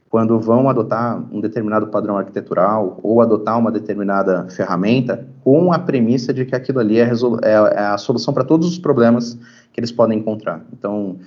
[0.10, 6.34] quando vão adotar um determinado padrão arquitetural ou adotar uma determinada ferramenta com a premissa
[6.34, 7.10] de que aquilo ali é,
[7.44, 9.38] é, é a solução para todos os problemas
[9.74, 10.66] que eles podem encontrar.
[10.72, 11.18] Então,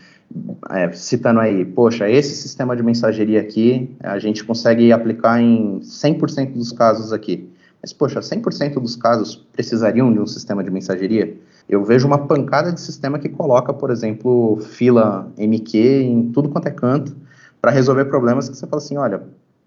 [0.71, 6.55] é, citando aí, poxa, esse sistema de mensageria aqui, a gente consegue aplicar em 100%
[6.55, 7.51] dos casos aqui.
[7.81, 11.37] Mas, poxa, 100% dos casos precisariam de um sistema de mensageria?
[11.69, 16.67] Eu vejo uma pancada de sistema que coloca, por exemplo, fila MQ em tudo quanto
[16.67, 17.14] é canto,
[17.61, 19.23] para resolver problemas que você fala assim, olha,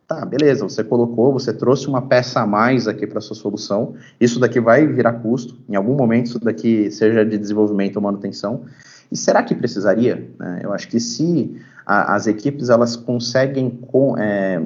[0.07, 4.39] tá, beleza, você colocou, você trouxe uma peça a mais aqui para sua solução, isso
[4.39, 8.65] daqui vai virar custo, em algum momento isso daqui seja de desenvolvimento ou manutenção,
[9.11, 10.29] e será que precisaria?
[10.39, 10.61] Né?
[10.63, 13.79] Eu acho que se as equipes elas conseguem
[14.17, 14.61] é,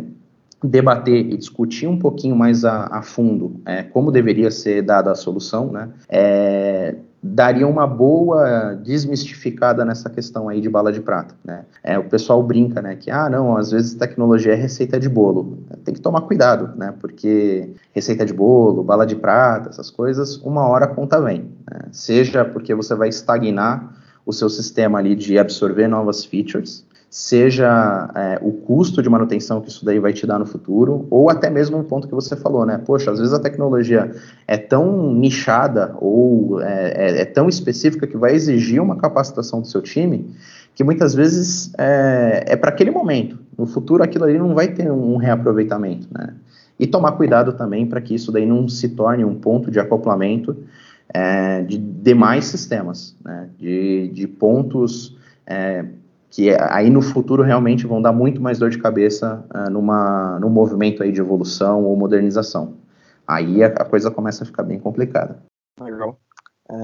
[0.64, 5.16] debater e discutir um pouquinho mais a, a fundo é, como deveria ser dada a
[5.16, 11.66] solução, né, é, daria uma boa desmistificada nessa questão aí de bala de prata, né?
[11.84, 15.58] É, o pessoal brinca, né, que, ah, não, às vezes tecnologia é receita de bolo.
[15.84, 20.68] Tem que tomar cuidado, né, porque receita de bolo, bala de prata, essas coisas, uma
[20.68, 21.50] hora a conta vem.
[21.70, 21.80] Né?
[21.92, 26.86] Seja porque você vai estagnar o seu sistema ali de absorver novas features,
[27.16, 31.30] seja é, o custo de manutenção que isso daí vai te dar no futuro, ou
[31.30, 32.78] até mesmo um ponto que você falou, né?
[32.86, 34.12] Poxa, às vezes a tecnologia
[34.46, 39.68] é tão nichada ou é, é, é tão específica que vai exigir uma capacitação do
[39.68, 40.30] seu time
[40.76, 43.40] que muitas vezes é, é para aquele momento.
[43.58, 46.34] No futuro, aquilo ali não vai ter um reaproveitamento, né?
[46.78, 50.54] E tomar cuidado também para que isso daí não se torne um ponto de acoplamento
[51.14, 53.48] é, de demais sistemas, né?
[53.58, 55.16] de, de pontos
[55.48, 55.86] é,
[56.36, 60.50] que aí no futuro realmente vão dar muito mais dor de cabeça uh, numa, num
[60.50, 62.74] movimento aí de evolução ou modernização.
[63.26, 65.42] Aí a, a coisa começa a ficar bem complicada.
[65.80, 66.20] Legal.
[66.70, 66.76] É...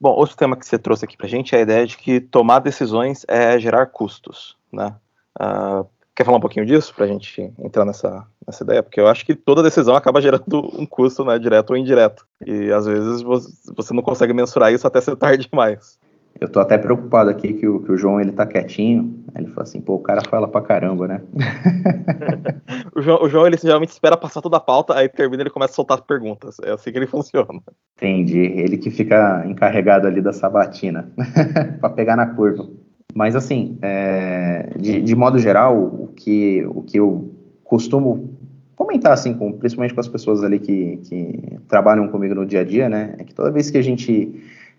[0.00, 2.20] Bom, outro tema que você trouxe aqui para a gente é a ideia de que
[2.20, 4.96] tomar decisões é gerar custos, né?
[5.40, 8.82] Uh, quer falar um pouquinho disso para a gente entrar nessa, nessa ideia?
[8.82, 12.26] Porque eu acho que toda decisão acaba gerando um custo, né, direto ou indireto.
[12.44, 16.00] E às vezes você não consegue mensurar isso até ser tarde demais.
[16.40, 19.24] Eu tô até preocupado aqui que o, que o João ele tá quietinho.
[19.34, 21.22] Ele falou assim, pô, o cara fala pra caramba, né?
[22.94, 25.72] o, João, o João, ele geralmente espera passar toda a pauta, aí termina ele começa
[25.72, 26.56] a soltar perguntas.
[26.62, 27.60] É assim que ele funciona.
[27.96, 28.38] Entendi.
[28.38, 31.10] Ele que fica encarregado ali da sabatina
[31.80, 32.66] para pegar na curva.
[33.14, 38.36] Mas assim, é, de, de modo geral, o que, o que eu costumo
[38.76, 42.64] comentar assim, com, principalmente com as pessoas ali que, que trabalham comigo no dia a
[42.64, 43.14] dia, né?
[43.18, 44.38] É que toda vez que a gente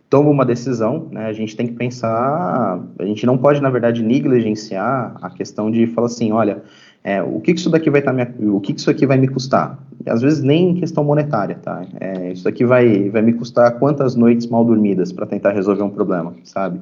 [0.09, 4.01] toma uma decisão, né, a gente tem que pensar, a gente não pode, na verdade,
[4.01, 6.63] negligenciar a questão de falar assim, olha,
[7.03, 9.27] é, o que, que isso daqui vai tá o que, que isso aqui vai me
[9.27, 9.79] custar?
[10.05, 11.85] E, às vezes nem questão monetária, tá?
[11.99, 15.89] É, isso aqui vai, vai me custar quantas noites mal dormidas para tentar resolver um
[15.89, 16.79] problema, sabe?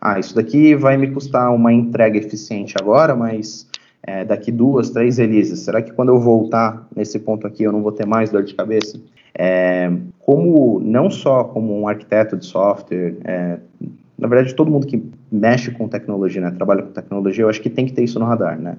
[0.00, 3.66] Ah, isso daqui vai me custar uma entrega eficiente agora, mas
[4.02, 7.82] é, daqui duas, três releases, será que quando eu voltar nesse ponto aqui eu não
[7.82, 9.00] vou ter mais dor de cabeça?
[9.36, 13.58] É, como não só como um arquiteto de software, é,
[14.18, 17.68] na verdade todo mundo que mexe com tecnologia, né, trabalha com tecnologia, eu acho que
[17.68, 18.76] tem que ter isso no radar, né?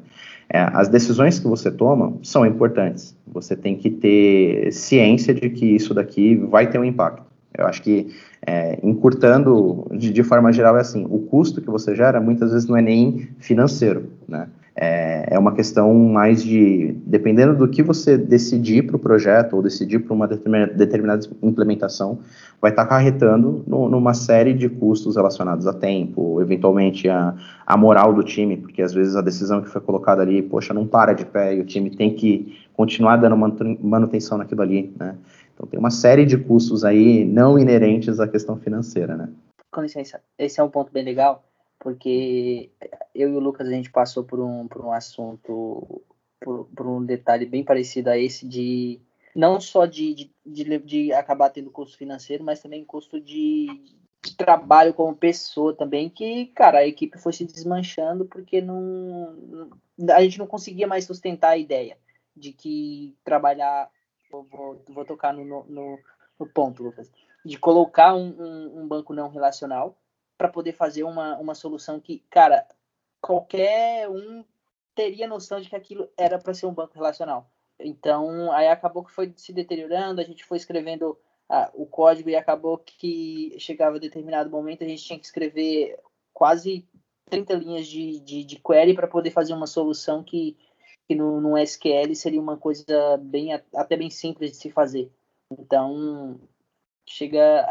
[0.49, 3.15] É, as decisões que você toma são importantes.
[3.27, 7.23] Você tem que ter ciência de que isso daqui vai ter um impacto.
[7.57, 8.13] Eu acho que
[8.45, 12.67] é, encurtando de, de, forma geral é assim, o custo que você gera muitas vezes
[12.67, 14.47] não é nem financeiro, né?
[14.77, 19.61] É, é uma questão mais de, dependendo do que você decidir para o projeto ou
[19.61, 22.19] decidir para uma determinada, implementação,
[22.61, 27.33] vai estar tá acarretando numa série de custos relacionados a tempo, eventualmente a,
[27.65, 30.85] a moral do time, porque às vezes a decisão que foi colocada ali, poxa, não
[30.85, 33.37] para de pé e o time tem que continuar dando
[33.81, 35.15] manutenção naquilo ali, né?
[35.53, 39.29] Então tem uma série de custos aí não inerentes à questão financeira, né?
[39.71, 41.43] Com licença, esse é um ponto bem legal,
[41.79, 42.71] porque
[43.13, 46.03] eu e o Lucas a gente passou por um, por um assunto,
[46.39, 48.99] por, por um detalhe bem parecido a esse de
[49.35, 53.67] não só de, de, de, de acabar tendo custo financeiro, mas também custo de,
[54.23, 59.69] de, trabalho como pessoa também, que, cara, a equipe foi se desmanchando porque não,
[60.13, 61.97] a gente não conseguia mais sustentar a ideia
[62.35, 63.89] de que trabalhar
[64.31, 65.99] vou, vou tocar no, no,
[66.39, 67.11] no, ponto, Lucas,
[67.45, 69.97] de colocar um, um, um banco não relacional
[70.37, 72.67] para poder fazer uma, uma solução que, cara,
[73.21, 74.43] qualquer um
[74.93, 77.49] teria noção de que aquilo era para ser um banco relacional.
[77.79, 81.17] Então, aí acabou que foi se deteriorando, a gente foi escrevendo
[81.49, 85.99] ah, o código e acabou que chegava a determinado momento a gente tinha que escrever
[86.33, 86.87] quase
[87.29, 90.57] 30 linhas de, de, de query para poder fazer uma solução que
[91.07, 95.11] que no, no SQL seria uma coisa bem até bem simples de se fazer.
[95.51, 96.39] Então,
[97.05, 97.65] chega,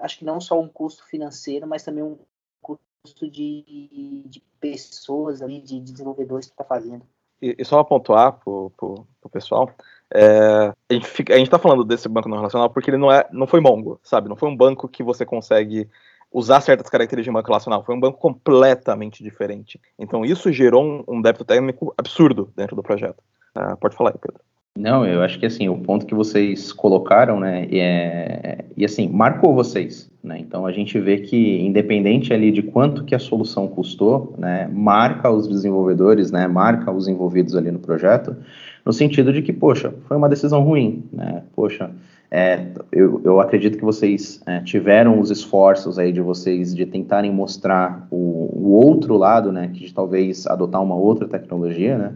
[0.00, 2.18] acho que não só um custo financeiro, mas também um
[2.60, 7.04] custo de, de pessoas ali, de, de desenvolvedores que está fazendo.
[7.40, 9.70] e, e só pontuar pro, pro, pro pessoal,
[10.12, 13.12] é, a, gente fica, a gente tá falando desse banco não relacional porque ele não,
[13.12, 14.28] é, não foi Mongo, sabe?
[14.28, 15.88] Não foi um banco que você consegue
[16.32, 17.84] usar certas características de banco relacional.
[17.84, 19.80] Foi um banco completamente diferente.
[19.98, 23.22] Então isso gerou um, um débito técnico absurdo dentro do projeto.
[23.56, 24.40] Uh, pode falar aí, Pedro.
[24.76, 29.54] Não, eu acho que assim, o ponto que vocês colocaram, né, é, e assim, marcou
[29.54, 34.34] vocês, né, então a gente vê que independente ali de quanto que a solução custou,
[34.36, 38.36] né, marca os desenvolvedores, né, marca os envolvidos ali no projeto,
[38.84, 41.92] no sentido de que, poxa, foi uma decisão ruim, né, poxa,
[42.28, 47.30] é, eu, eu, acredito que vocês é, tiveram os esforços aí de vocês de tentarem
[47.30, 52.12] mostrar o, o, outro lado, né, que de talvez adotar uma outra tecnologia, né,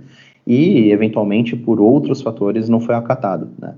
[0.48, 3.74] e eventualmente por outros fatores não foi acatado, né.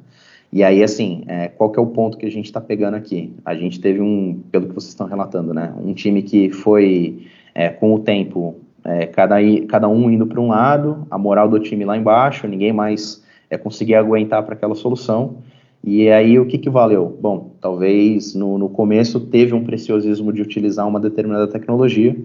[0.53, 3.33] E aí, assim, é, qual que é o ponto que a gente está pegando aqui?
[3.45, 7.69] A gente teve um, pelo que vocês estão relatando, né, um time que foi, é,
[7.69, 8.55] com o tempo,
[8.85, 9.37] é, cada,
[9.69, 13.59] cada um indo para um lado, a moral do time lá embaixo, ninguém mais é,
[13.59, 15.39] conseguia aguentar para aquela solução,
[15.83, 17.19] e aí, o que, que valeu?
[17.21, 22.17] Bom, talvez no, no começo teve um preciosismo de utilizar uma determinada tecnologia,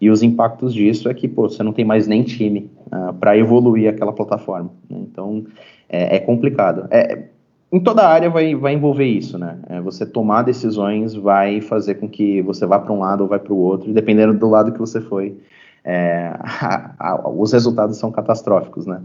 [0.00, 3.36] e os impactos disso é que pô, você não tem mais nem time ah, para
[3.36, 4.70] evoluir aquela plataforma.
[4.88, 4.98] Né?
[5.00, 5.44] Então,
[5.88, 6.86] é, é complicado.
[6.92, 7.24] É,
[7.72, 9.58] em toda área vai, vai envolver isso, né?
[9.68, 13.40] É, você tomar decisões vai fazer com que você vá para um lado ou vai
[13.40, 15.36] para o outro, dependendo do lado que você foi,
[15.82, 19.02] é, a, a, os resultados são catastróficos, né?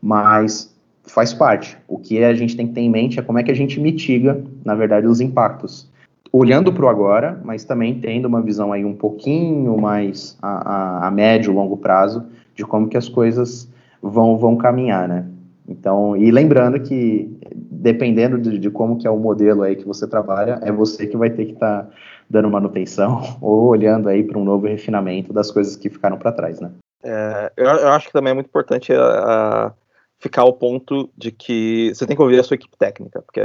[0.00, 1.76] Mas faz parte.
[1.86, 3.78] O que a gente tem que ter em mente é como é que a gente
[3.78, 5.86] mitiga, na verdade, os impactos.
[6.32, 11.08] Olhando para o agora, mas também tendo uma visão aí um pouquinho mais a, a,
[11.08, 12.24] a médio, longo prazo,
[12.56, 13.70] de como que as coisas
[14.02, 15.26] vão, vão caminhar, né?
[15.68, 20.06] Então, e lembrando que dependendo de, de, como que é o modelo aí que você
[20.08, 21.90] trabalha, é você que vai ter que estar tá
[22.28, 26.60] dando manutenção ou olhando aí para um novo refinamento das coisas que ficaram para trás,
[26.60, 26.72] né?
[27.04, 29.72] É, eu, eu, acho que também é muito importante a, a
[30.18, 33.40] ficar ao ponto de que você tem que ouvir a sua equipe técnica, porque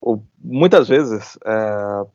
[0.00, 2.06] ou, muitas vezes, é,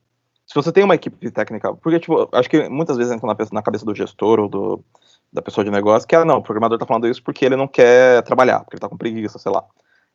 [0.47, 3.61] se você tem uma equipe técnica, porque tipo, acho que muitas vezes entra na, na
[3.61, 4.83] cabeça do gestor ou do,
[5.31, 7.67] da pessoa de negócio que, ah, não, o programador está falando isso porque ele não
[7.67, 9.63] quer trabalhar, porque ele está com preguiça, sei lá.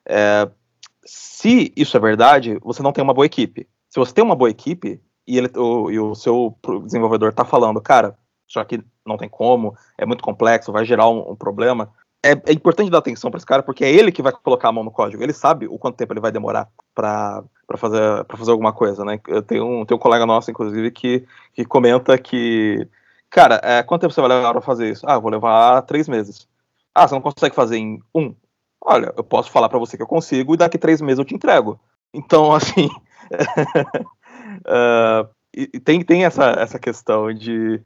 [0.07, 0.49] É,
[1.05, 3.69] se isso é verdade, você não tem uma boa equipe.
[3.89, 7.81] Se você tem uma boa equipe e, ele, o, e o seu desenvolvedor está falando,
[7.81, 11.93] cara, isso aqui não tem como, é muito complexo, vai gerar um, um problema,
[12.27, 14.73] é, é importante dar atenção para esse cara, porque é ele que vai colocar a
[14.73, 15.23] mão no código.
[15.23, 17.45] Ele sabe o quanto tempo ele vai demorar para
[17.77, 19.21] fazer, pra fazer alguma coisa, né?
[19.29, 21.25] Eu tenho um, tenho um colega nosso, inclusive, que,
[21.55, 22.89] que comenta que,
[23.37, 25.05] cara, é, quanto tempo você vai levar para fazer isso?
[25.07, 26.49] Ah, vou levar três meses.
[26.95, 28.35] Ah, você não consegue fazer em um?
[28.81, 31.35] Olha, eu posso falar para você que eu consigo e daqui três meses eu te
[31.35, 31.79] entrego.
[32.15, 32.87] Então, assim,
[34.65, 37.83] uh, e tem, tem essa, essa questão de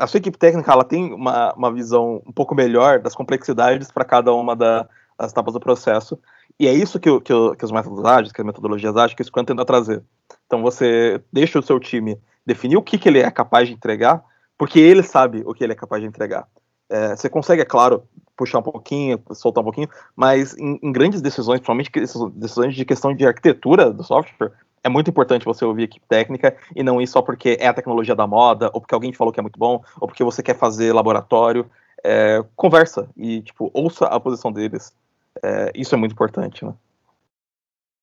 [0.00, 4.04] a sua equipe técnica ela tem uma, uma visão um pouco melhor das complexidades para
[4.04, 6.18] cada uma da, das etapas do processo.
[6.58, 9.24] E é isso que, que, que os métodos ágeis, que as metodologias ágeis, que o
[9.24, 10.02] Scrum tenta trazer.
[10.46, 14.24] Então você deixa o seu time definir o que, que ele é capaz de entregar,
[14.58, 16.46] porque ele sabe o que ele é capaz de entregar.
[16.90, 18.02] É, você consegue, é claro,
[18.36, 21.90] puxar um pouquinho, soltar um pouquinho, mas em, em grandes decisões, principalmente
[22.34, 26.56] decisões de questão de arquitetura do software, é muito importante você ouvir a equipe técnica
[26.74, 29.32] e não ir só porque é a tecnologia da moda, ou porque alguém te falou
[29.32, 31.66] que é muito bom, ou porque você quer fazer laboratório.
[32.04, 34.94] É, conversa e, tipo, ouça a posição deles.
[35.42, 36.72] É, isso é muito importante, né?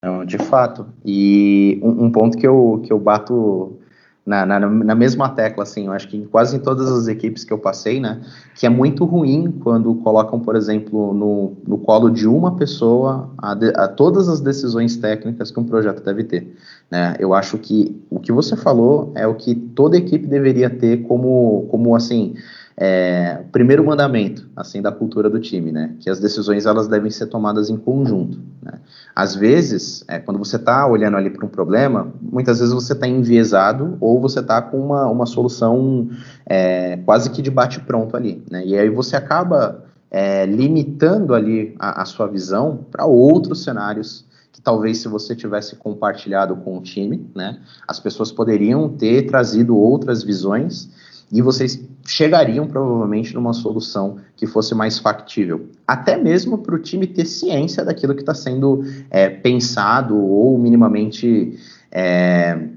[0.04, 0.86] Não, de fato.
[1.04, 3.80] E um, um ponto que eu, que eu bato
[4.26, 7.54] na, na, na, mesma tecla, assim, eu acho que quase em todas as equipes que
[7.54, 8.22] eu passei, né,
[8.56, 13.52] que é muito ruim quando colocam, por exemplo, no, no colo de uma pessoa a,
[13.52, 16.56] a todas as decisões técnicas que um projeto deve ter,
[16.90, 21.04] né, eu acho que o que você falou é o que toda equipe deveria ter
[21.04, 22.34] como, como assim,
[22.78, 25.96] é, primeiro mandamento, assim, da cultura do time, né?
[26.00, 28.38] Que as decisões elas devem ser tomadas em conjunto.
[28.62, 28.74] Né?
[29.16, 33.08] Às vezes, é, quando você está olhando ali para um problema, muitas vezes você está
[33.08, 36.10] enviesado ou você está com uma, uma solução
[36.46, 38.66] é, quase que de bate pronto ali, né?
[38.66, 44.62] E aí você acaba é, limitando ali a, a sua visão para outros cenários que
[44.62, 50.24] talvez se você tivesse compartilhado com o time, né, as pessoas poderiam ter trazido outras
[50.24, 50.90] visões
[51.32, 57.08] e vocês chegariam provavelmente numa solução que fosse mais factível, até mesmo para o time
[57.08, 61.58] ter ciência daquilo que está sendo é, pensado ou minimamente
[61.92, 62.68] é,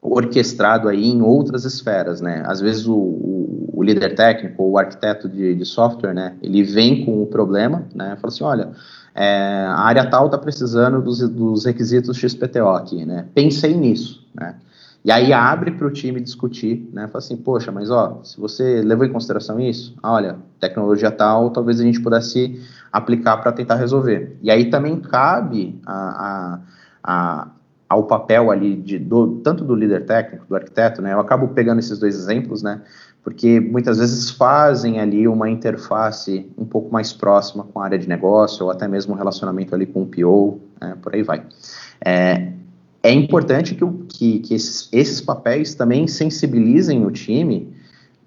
[0.00, 2.44] orquestrado aí em outras esferas, né?
[2.46, 6.34] Às vezes o, o, o líder técnico ou o arquiteto de, de, software, né?
[6.40, 8.16] Ele vem com o problema, né?
[8.20, 8.70] Fala assim, olha,
[9.14, 13.26] é, a área tal está precisando dos, dos requisitos XPTO aqui, né?
[13.34, 14.54] Pensei nisso, né?
[15.06, 17.06] E aí abre para o time discutir, né?
[17.06, 21.50] Fala assim, poxa, mas ó, se você levou em consideração isso, ah, olha, tecnologia tal,
[21.50, 24.36] talvez a gente pudesse aplicar para tentar resolver.
[24.42, 26.60] E aí também cabe a, a,
[27.04, 27.48] a,
[27.88, 31.12] ao papel ali de, do, tanto do líder técnico, do arquiteto, né?
[31.12, 32.82] Eu acabo pegando esses dois exemplos, né?
[33.22, 38.08] Porque muitas vezes fazem ali uma interface um pouco mais próxima com a área de
[38.08, 40.96] negócio ou até mesmo um relacionamento ali com o PO, né?
[41.00, 41.44] por aí vai.
[42.04, 42.56] É,
[43.06, 47.72] é importante que, que, que esses, esses, papéis também sensibilizem o time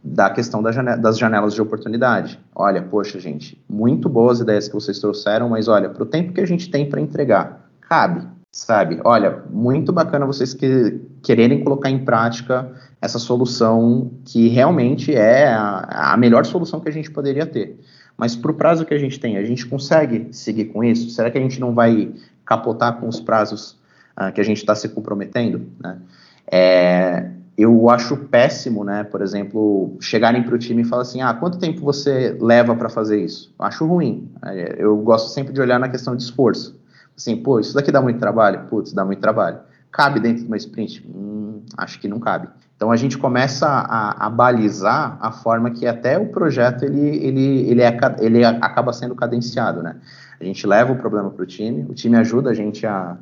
[0.02, 2.40] da questão da janela, das janelas de oportunidade.
[2.56, 6.40] Olha, poxa, gente, muito boas ideias que vocês trouxeram, mas olha, para o tempo que
[6.40, 9.02] a gente tem para entregar, cabe, sabe?
[9.04, 12.72] Olha, muito bacana vocês que, quererem colocar em prática
[13.02, 17.78] essa solução que realmente é a, a melhor solução que a gente poderia ter.
[18.18, 21.10] Mas para o prazo que a gente tem, a gente consegue seguir com isso?
[21.10, 22.14] Será que a gente não vai
[22.46, 23.79] capotar com os prazos
[24.20, 25.98] uh, que a gente está se comprometendo, né?
[26.52, 29.04] É, eu acho péssimo, né?
[29.04, 32.90] Por exemplo, chegarem para o time e falar assim: ah, quanto tempo você leva para
[32.90, 33.54] fazer isso?
[33.60, 34.32] Eu acho ruim.
[34.46, 36.80] É, eu gosto sempre de olhar na questão de esforço.
[37.18, 38.66] Assim, pô, isso daqui dá muito trabalho?
[38.70, 39.60] Putz, dá muito trabalho.
[39.92, 41.06] Cabe dentro de uma sprint?
[41.06, 42.48] Hum, acho que não cabe.
[42.78, 47.70] Então a gente começa a, a, balizar a forma que até o projeto ele, ele,
[47.70, 49.98] ele, é, ele acaba sendo cadenciado, né?
[50.40, 53.18] A gente leva o problema para o time, o time ajuda a gente a,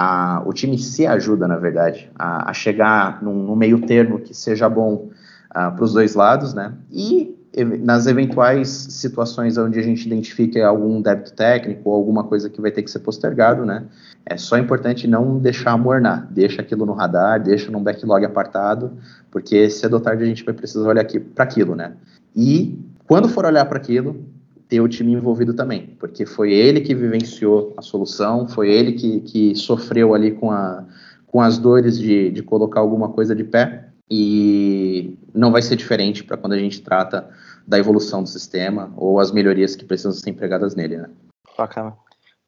[0.00, 4.32] a, o time se ajuda, na verdade, a, a chegar num, num, meio termo que
[4.32, 5.10] seja bom uh,
[5.50, 6.72] ah, para os dois lados, né?
[6.88, 7.36] E
[7.82, 12.70] nas eventuais situações onde a gente identifique algum débito técnico ou alguma coisa que vai
[12.70, 13.86] ter que ser postergado, né?
[14.24, 18.92] É só importante não deixar amornar, deixa aquilo no radar, deixa num backlog apartado,
[19.32, 21.94] porque cedo ou tarde a gente vai precisar olhar aqui para aquilo, né?
[22.36, 24.27] E quando for olhar para aquilo,
[24.68, 29.20] ter o time envolvido também, porque foi ele que vivenciou a solução, foi ele que,
[29.20, 30.84] que sofreu ali com, a,
[31.26, 36.24] com as dores de, de colocar alguma coisa de pé, e não vai ser diferente
[36.24, 37.28] para quando a gente trata
[37.66, 41.10] da evolução do sistema ou as melhorias que precisam ser empregadas nele, né?
[41.56, 41.94] Bacana.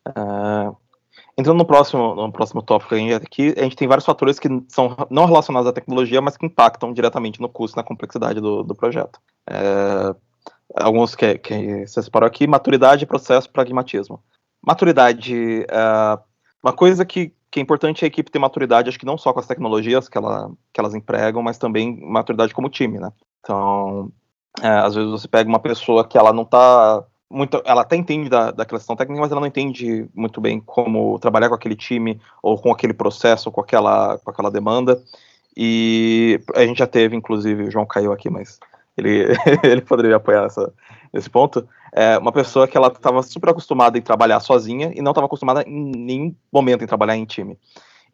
[0.09, 0.75] Uh,
[1.37, 5.27] entrando no próximo, no próximo tópico aqui, a gente tem vários fatores que são não
[5.27, 9.21] relacionados à tecnologia, mas que impactam diretamente no custo e na complexidade do, do projeto.
[9.51, 10.17] Uh,
[10.75, 14.23] alguns que, que você separou aqui, maturidade, processo, pragmatismo.
[14.63, 16.21] Maturidade, uh,
[16.63, 19.33] uma coisa que, que é importante é a equipe ter maturidade, acho que não só
[19.33, 23.11] com as tecnologias que, ela, que elas empregam, mas também maturidade como time, né?
[23.41, 24.13] Então,
[24.63, 28.29] é, às vezes você pega uma pessoa que ela não está muito, ela até entende
[28.29, 32.21] da, da questão técnica, mas ela não entende muito bem como trabalhar com aquele time
[32.43, 35.01] ou com aquele processo, ou com aquela, com aquela demanda.
[35.57, 38.59] E a gente já teve, inclusive, o João caiu aqui, mas
[39.01, 40.73] ele, ele poderia apoiar essa,
[41.13, 41.67] nesse ponto.
[41.93, 45.63] É uma pessoa que ela estava super acostumada em trabalhar sozinha e não estava acostumada
[45.67, 47.59] em nenhum momento em trabalhar em time.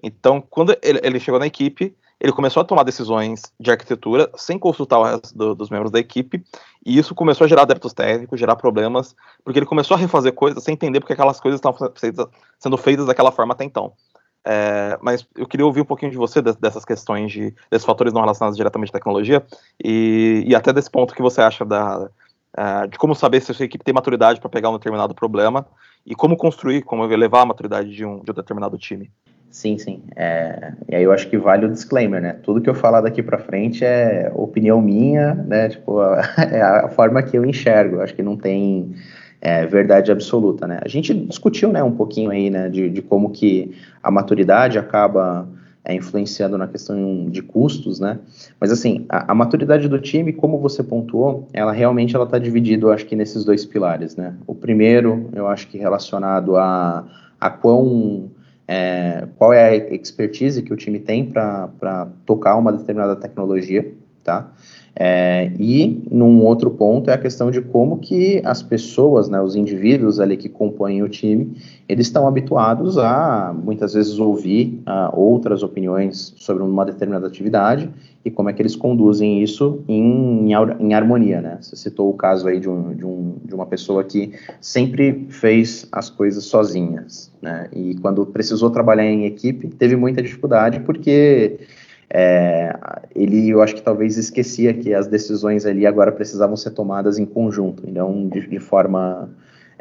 [0.03, 4.59] Então, quando ele, ele chegou na equipe, ele começou a tomar decisões de arquitetura sem
[4.59, 6.43] consultar o resto do, dos membros da equipe,
[6.85, 9.15] e isso começou a gerar débitos técnicos, gerar problemas,
[9.45, 11.93] porque ele começou a refazer coisas sem entender porque aquelas coisas estavam
[12.59, 13.93] sendo feitas daquela forma até então.
[14.49, 18.21] É, mas eu queria ouvir um pouquinho de você dessas questões, de, desses fatores não
[18.21, 19.45] relacionados diretamente à tecnologia,
[19.83, 22.09] e, e até desse ponto que você acha da,
[22.57, 25.67] uh, de como saber se a sua equipe tem maturidade para pegar um determinado problema,
[26.07, 29.11] e como construir, como elevar a maturidade de um, de um determinado time.
[29.51, 30.03] Sim, sim.
[30.15, 32.35] É, e aí eu acho que vale o disclaimer, né?
[32.43, 35.71] Tudo que eu falar daqui para frente é opinião minha, né?
[35.71, 36.03] Tipo,
[36.53, 38.01] é a forma que eu enxergo.
[38.01, 38.95] Acho que não tem
[39.41, 40.81] é, verdade absoluta, né?
[40.83, 43.73] A gente discutiu, né, um pouquinho aí, né, de, de como que
[44.03, 45.49] a maturidade acaba
[45.85, 48.19] é, influenciando na questão de custos, né?
[48.61, 52.87] Mas assim, a, a, maturidade do time, como você pontuou, ela realmente ela está dividida,
[52.87, 54.35] eu acho que nesses dois pilares, né?
[54.47, 57.07] O primeiro, eu acho que relacionado a,
[57.41, 58.31] a quão
[58.67, 63.93] é, qual é a expertise que o time tem para tocar uma determinada tecnologia,
[64.25, 64.51] tá?
[64.99, 69.55] É, e num outro ponto é a questão de como que as pessoas, né, os
[69.55, 71.55] indivíduos ali que compõem o time,
[71.87, 74.81] eles estão habituados a muitas vezes ouvir
[75.13, 77.91] outras opiniões sobre uma determinada atividade
[78.25, 81.59] e como é que eles conduzem isso em, em, harmonia, né?
[81.61, 85.87] Você citou o caso aí de, um, de, um, de uma pessoa que sempre fez
[85.93, 87.69] as coisas sozinhas, né?
[87.73, 91.61] E quando precisou trabalhar em equipe, teve muita dificuldade porque
[92.09, 92.75] é,
[93.15, 97.27] ele, eu acho que talvez esquecia que as decisões ali agora precisavam ser tomadas em
[97.27, 99.29] conjunto, e não de, de forma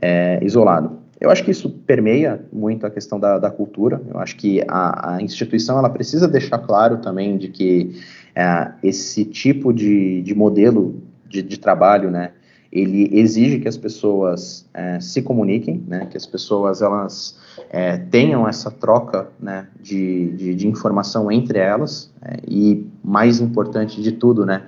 [0.01, 0.91] é, isolada.
[1.19, 4.01] Eu acho que isso permeia muito a questão da, da cultura.
[4.13, 8.01] Eu acho que a, a, instituição ela precisa deixar claro também de que
[8.35, 12.31] é, esse tipo de, de modelo de, de trabalho, né,
[12.75, 18.47] ele exige que as pessoas é, se comuniquem, né, que as pessoas elas é, tenham
[18.47, 24.45] essa troca né, de, de, de informação entre elas é, e mais importante de tudo,
[24.45, 24.63] né,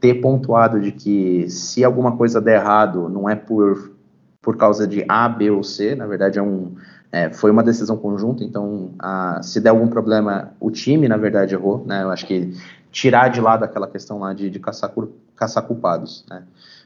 [0.00, 3.92] ter pontuado de que se alguma coisa der errado não é por
[4.40, 6.72] por causa de A, B ou C, na verdade é um
[7.12, 11.54] é, foi uma decisão conjunta, então a, se der algum problema, o time, na verdade,
[11.54, 12.02] errou, né?
[12.02, 12.54] Eu acho que
[12.90, 14.90] tirar de lado aquela questão lá de, de caçar,
[15.36, 16.42] caçar culpados, né?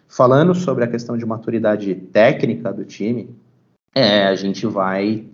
[0.08, 3.28] Falando sobre a questão de maturidade técnica do time,
[3.94, 5.24] é, a gente vai,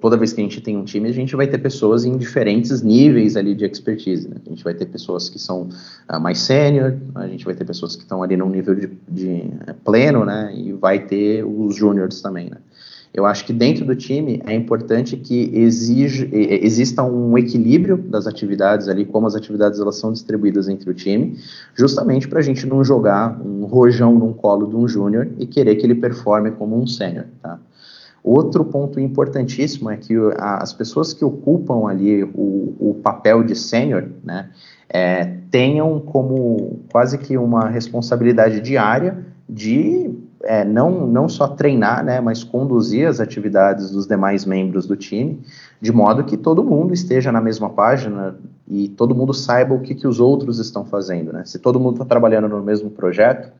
[0.00, 2.82] toda vez que a gente tem um time, a gente vai ter pessoas em diferentes
[2.82, 4.36] níveis ali de expertise, né?
[4.44, 5.68] A gente vai ter pessoas que são
[6.10, 9.50] uh, mais sênior, a gente vai ter pessoas que estão ali num nível de, de
[9.68, 10.52] uh, pleno, né?
[10.56, 12.56] E vai ter os júniores também, né?
[13.12, 18.88] Eu acho que dentro do time é importante que exige, exista um equilíbrio das atividades
[18.88, 21.36] ali, como as atividades elas são distribuídas entre o time,
[21.74, 25.74] justamente para a gente não jogar um rojão num colo de um júnior e querer
[25.76, 27.58] que ele performe como um sênior, tá?
[28.22, 34.04] Outro ponto importantíssimo é que as pessoas que ocupam ali o, o papel de sênior,
[34.22, 34.50] né,
[34.88, 40.10] é, tenham como quase que uma responsabilidade diária de
[40.42, 45.40] é, não, não só treinar, né, mas conduzir as atividades dos demais membros do time,
[45.80, 48.36] de modo que todo mundo esteja na mesma página
[48.66, 51.32] e todo mundo saiba o que, que os outros estão fazendo.
[51.32, 51.44] Né?
[51.44, 53.52] Se todo mundo está trabalhando no mesmo projeto,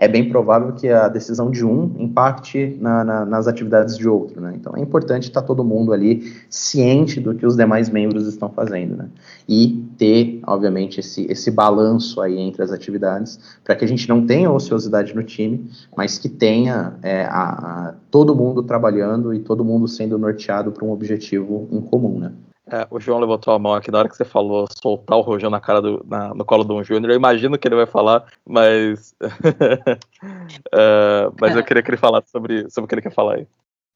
[0.00, 4.40] é bem provável que a decisão de um impacte na, na, nas atividades de outro,
[4.40, 4.54] né?
[4.54, 8.96] Então é importante estar todo mundo ali ciente do que os demais membros estão fazendo,
[8.96, 9.08] né?
[9.48, 14.24] E ter, obviamente, esse, esse balanço aí entre as atividades, para que a gente não
[14.24, 19.64] tenha ociosidade no time, mas que tenha é, a, a, todo mundo trabalhando e todo
[19.64, 22.32] mundo sendo norteado para um objetivo em comum, né?
[22.70, 25.48] É, o João levantou a mão aqui na hora que você falou soltar o rojão
[25.48, 27.10] na cara do, na, no colo do um Júnior.
[27.10, 29.14] Eu imagino que ele vai falar, mas.
[30.72, 33.46] é, mas eu queria que ele falasse sobre, sobre o que ele quer falar aí.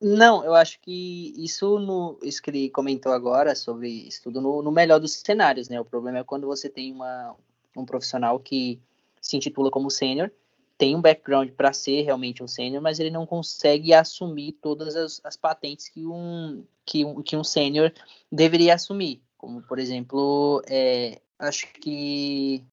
[0.01, 4.73] Não, eu acho que isso, no, isso que ele comentou agora sobre estudo no, no
[4.73, 5.81] melhor dos cenários, né?
[5.81, 7.37] O problema é quando você tem uma,
[7.77, 8.81] um profissional que
[9.21, 10.31] se intitula como sênior
[10.79, 15.21] tem um background para ser realmente um sênior, mas ele não consegue assumir todas as,
[15.25, 17.93] as patentes que um, que um, que um sênior
[18.31, 19.23] deveria assumir.
[19.37, 22.65] Como, por exemplo, é, acho que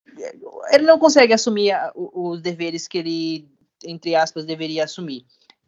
[0.71, 3.49] ele não consegue assumir a, os deveres que ele,
[3.83, 5.25] entre aspas, deveria assumir.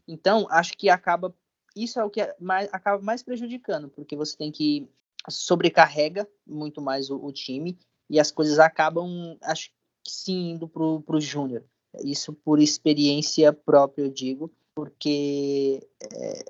[0.08, 1.34] Então, acho que acaba.
[1.76, 4.90] Isso é o que mais, acaba mais prejudicando, porque você tem que
[5.30, 7.78] sobrecarrega muito mais o, o time
[8.10, 9.70] e as coisas acabam, acho
[10.04, 11.64] que sim, indo para o júnior.
[12.04, 16.46] Isso por experiência própria, eu digo, porque é,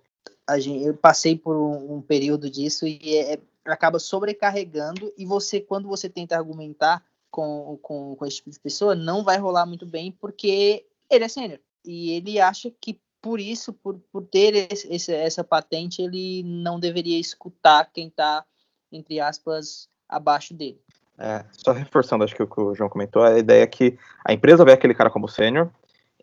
[0.59, 5.11] gente, eu passei por um, um período disso e é, acaba sobrecarregando.
[5.17, 9.37] E você, quando você tenta argumentar com, com, com esse tipo de pessoa, não vai
[9.37, 11.59] rolar muito bem, porque ele é sênior.
[11.83, 17.19] E ele acha que por isso, por, por ter esse, essa patente, ele não deveria
[17.19, 18.43] escutar quem está,
[18.91, 20.81] entre aspas, abaixo dele.
[21.23, 23.95] É, só reforçando, acho que o que o João comentou, a ideia é que
[24.25, 25.69] a empresa vê aquele cara como sênior,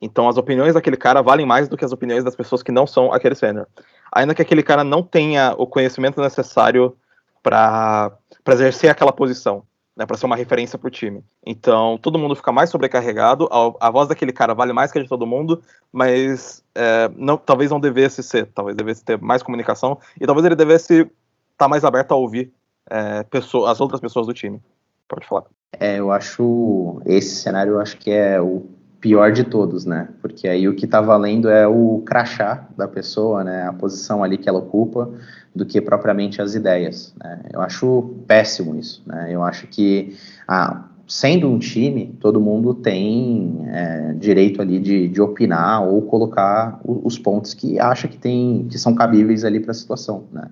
[0.03, 2.85] então as opiniões daquele cara valem mais do que as opiniões das pessoas que não
[2.85, 3.69] são aquele sênior.
[4.11, 6.97] Ainda que aquele cara não tenha o conhecimento necessário
[7.41, 8.19] para
[8.49, 9.63] exercer aquela posição,
[9.97, 11.23] né, para ser uma referência para o time.
[11.47, 15.03] Então todo mundo fica mais sobrecarregado, a, a, voz daquele cara vale mais que a
[15.03, 19.97] de todo mundo, mas é, não, talvez não devesse ser, talvez devesse ter mais comunicação
[20.21, 21.13] e talvez ele devesse estar
[21.57, 22.53] tá mais aberto a ouvir
[22.91, 24.61] é, pessoa, as outras pessoas do time.
[25.09, 25.45] Pode falar.
[25.79, 28.67] É, eu acho esse cenário eu acho que é o
[29.01, 30.09] pior de todos, né?
[30.21, 33.67] Porque aí o que tá valendo é o crachá da pessoa, né?
[33.67, 35.11] A posição ali que ela ocupa,
[35.55, 37.15] do que propriamente as ideias.
[37.23, 37.43] Né?
[37.53, 39.29] Eu acho péssimo isso, né?
[39.31, 45.23] Eu acho que ah, sendo um time, todo mundo tem é, direito ali de, de
[45.23, 49.75] opinar ou colocar os pontos que acha que tem que são cabíveis ali para a
[49.75, 50.49] situação, né?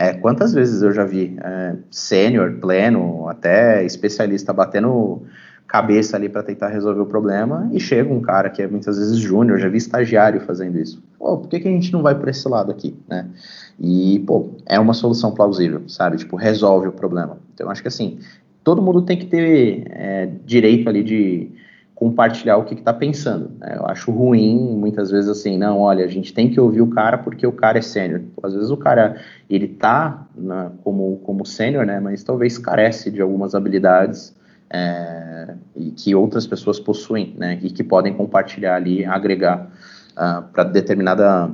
[0.00, 5.22] É, quantas vezes eu já vi é, sênior, pleno, até especialista batendo
[5.66, 9.18] cabeça ali para tentar resolver o problema e chega um cara que é muitas vezes
[9.18, 11.02] júnior, já vi estagiário fazendo isso.
[11.18, 13.26] Pô, por que, que a gente não vai por esse lado aqui, né?
[13.76, 16.16] E, pô, é uma solução plausível, sabe?
[16.16, 17.36] Tipo, resolve o problema.
[17.52, 18.20] Então, acho que assim,
[18.62, 21.50] todo mundo tem que ter é, direito ali de
[21.98, 23.50] compartilhar o que está pensando.
[23.58, 23.74] Né?
[23.76, 27.18] Eu acho ruim, muitas vezes, assim, não, olha, a gente tem que ouvir o cara
[27.18, 28.22] porque o cara é sênior.
[28.40, 29.20] Às vezes o cara,
[29.50, 34.32] ele tá na, como, como sênior, né, mas talvez carece de algumas habilidades
[34.70, 39.68] é, e que outras pessoas possuem, né, e que podem compartilhar ali, agregar uh,
[40.16, 41.50] ah, para determinada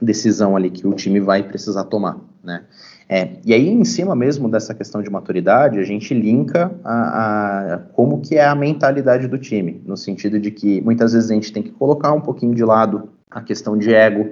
[0.00, 2.16] decisão ali que o time vai precisar tomar.
[2.42, 2.62] né?
[3.16, 7.78] É, e aí, em cima mesmo dessa questão de maturidade, a gente linka a, a,
[7.92, 11.52] como que é a mentalidade do time, no sentido de que muitas vezes a gente
[11.52, 14.30] tem que colocar um pouquinho de lado a questão de ego,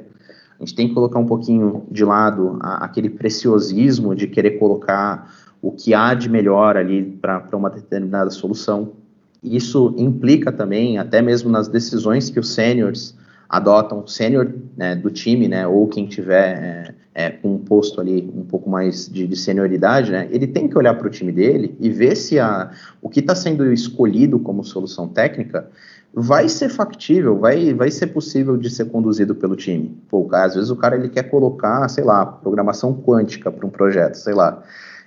[0.59, 5.33] a gente tem que colocar um pouquinho de lado a, aquele preciosismo de querer colocar
[5.63, 8.95] o que há de melhor ali para uma determinada solução.
[9.41, 13.15] Isso implica também, até mesmo nas decisões que os seniors
[13.49, 18.31] adotam, sênior né, do time, né, ou quem tiver é, é, com um posto ali
[18.35, 21.77] um pouco mais de, de senioridade, né, ele tem que olhar para o time dele
[21.79, 25.69] e ver se a, o que está sendo escolhido como solução técnica
[26.15, 29.97] vai ser factível, vai, vai ser possível de ser conduzido pelo time.
[30.09, 34.15] Pô, às vezes o cara ele quer colocar, sei lá, programação quântica para um projeto,
[34.17, 34.63] sei lá.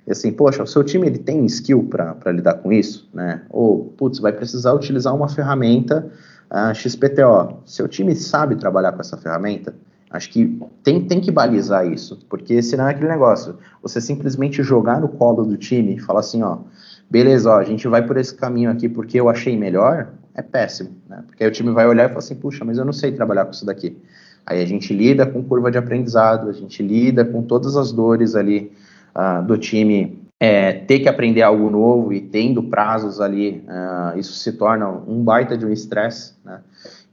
[0.08, 3.41] E assim, poxa, o seu time ele tem skill para lidar com isso, né?
[3.49, 6.12] Ou, putz, vai precisar utilizar uma ferramenta
[6.51, 7.62] uh, XPTO.
[7.66, 9.74] Seu time sabe trabalhar com essa ferramenta?
[10.16, 14.99] Acho que tem, tem que balizar isso, porque senão é aquele negócio, você simplesmente jogar
[15.01, 16.59] no colo do time e falar assim, ó,
[17.09, 20.91] beleza, ó, a gente vai por esse caminho aqui porque eu achei melhor, é péssimo,
[21.07, 21.24] né?
[21.28, 23.45] Porque aí o time vai olhar e falar assim, puxa, mas eu não sei trabalhar
[23.45, 23.97] com isso daqui.
[24.45, 28.36] Aí a gente lida com curva de aprendizado, a gente lida com todas as dores
[28.36, 28.72] ali
[29.16, 34.34] uh, do time é, ter que aprender algo novo e tendo prazos ali, uh, isso
[34.34, 36.61] se torna um baita de um estresse, né?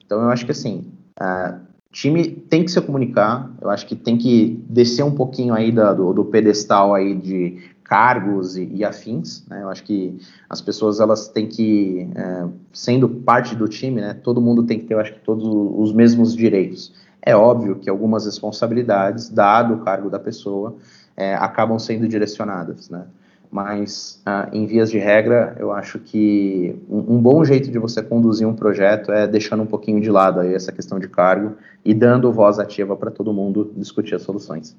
[0.04, 4.16] Então eu acho que assim, uh, time tem que se comunicar, eu acho que tem
[4.16, 9.46] que descer um pouquinho aí da, do, do, pedestal aí de cargos e, e, afins,
[9.46, 9.62] né?
[9.62, 10.18] Eu acho que
[10.48, 14.14] as pessoas elas têm que, uh, sendo parte do time, né?
[14.14, 16.94] Todo mundo tem que ter, eu acho que todos os mesmos direitos.
[17.20, 20.76] É óbvio que algumas responsabilidades, dado o cargo da pessoa,
[21.14, 23.04] é, acabam sendo direcionadas, né?
[23.52, 28.02] Mas, ah, em vias de regra, eu acho que um, um, bom jeito de você
[28.02, 31.92] conduzir um projeto é deixando um pouquinho de lado aí essa questão de cargo e
[31.92, 34.74] dando voz ativa para todo mundo discutir as soluções.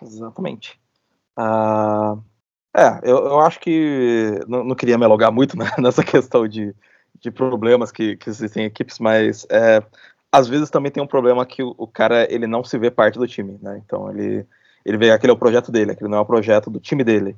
[0.00, 0.80] Exatamente.
[1.38, 2.18] Uh,
[2.74, 6.74] é, eu, eu, acho que não, não, queria me alugar muito né, nessa questão de,
[7.20, 9.82] de problemas que, que existem em equipes, mas é,
[10.32, 13.18] às vezes também tem um problema que o, o, cara ele não se vê parte
[13.18, 13.82] do time, né?
[13.84, 14.46] Então ele
[14.86, 17.36] ele vê aquele é o projeto dele, aquele não é o projeto do time dele.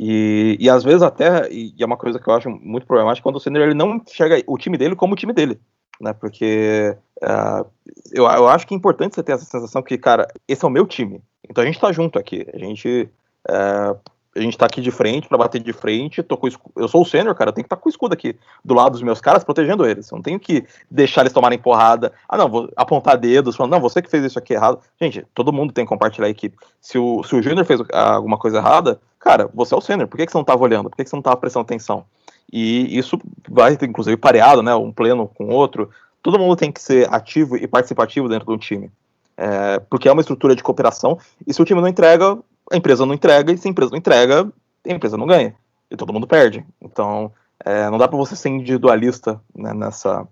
[0.00, 3.34] E, e às vezes até, e é uma coisa que eu acho muito problemática, quando
[3.34, 5.58] o senior ele não enxerga o time dele como o time dele,
[6.00, 6.12] né?
[6.12, 7.66] Porque uh,
[8.12, 10.70] eu, eu acho que é importante você ter essa sensação que, cara, esse é o
[10.70, 11.20] meu time.
[11.50, 12.46] Então a gente tá junto aqui.
[12.54, 13.10] A gente.
[13.50, 13.98] Uh,
[14.36, 16.22] a gente tá aqui de frente para bater de frente.
[16.22, 16.46] Tô com
[16.76, 18.74] eu sou o sênior, cara, eu tenho que estar tá com o escudo aqui do
[18.74, 20.08] lado dos meus caras, protegendo eles.
[20.12, 22.12] Eu não tenho que deixar eles tomarem porrada.
[22.28, 24.78] Ah, não, vou apontar dedos, falando, não, você que fez isso aqui errado.
[25.00, 26.56] Gente, todo mundo tem que compartilhar a equipe.
[26.80, 30.16] Se o, se o Júnior fez alguma coisa errada, cara, você é o sênior, por
[30.16, 30.90] que, que você não tava olhando?
[30.90, 32.04] Por que, que você não tava prestando atenção?
[32.52, 34.74] E isso vai, inclusive, pareado, né?
[34.74, 35.90] Um pleno com outro.
[36.22, 38.90] Todo mundo tem que ser ativo e participativo dentro do time.
[39.36, 42.38] É, porque é uma estrutura de cooperação, e se o time não entrega,
[42.72, 44.52] a empresa não entrega, e se a empresa não entrega,
[44.86, 45.54] a empresa não ganha.
[45.90, 46.64] E todo mundo perde.
[46.80, 47.32] Então,
[47.64, 50.26] é, não dá para você ser individualista né, nessa.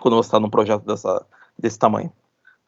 [0.00, 1.24] quando você está num projeto dessa,
[1.58, 2.12] desse tamanho.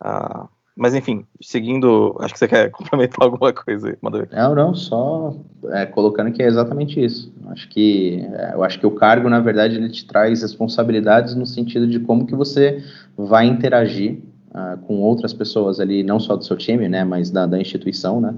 [0.00, 0.48] Uh,
[0.78, 5.34] mas enfim, seguindo, acho que você quer complementar alguma coisa aí, Manda Não, não, só
[5.70, 7.32] é, colocando que é exatamente isso.
[7.48, 11.44] Acho que é, eu acho que o cargo, na verdade, ele te traz responsabilidades no
[11.44, 12.80] sentido de como que você
[13.16, 14.20] vai interagir
[14.50, 18.20] uh, com outras pessoas ali, não só do seu time, né, mas da, da instituição,
[18.20, 18.32] né,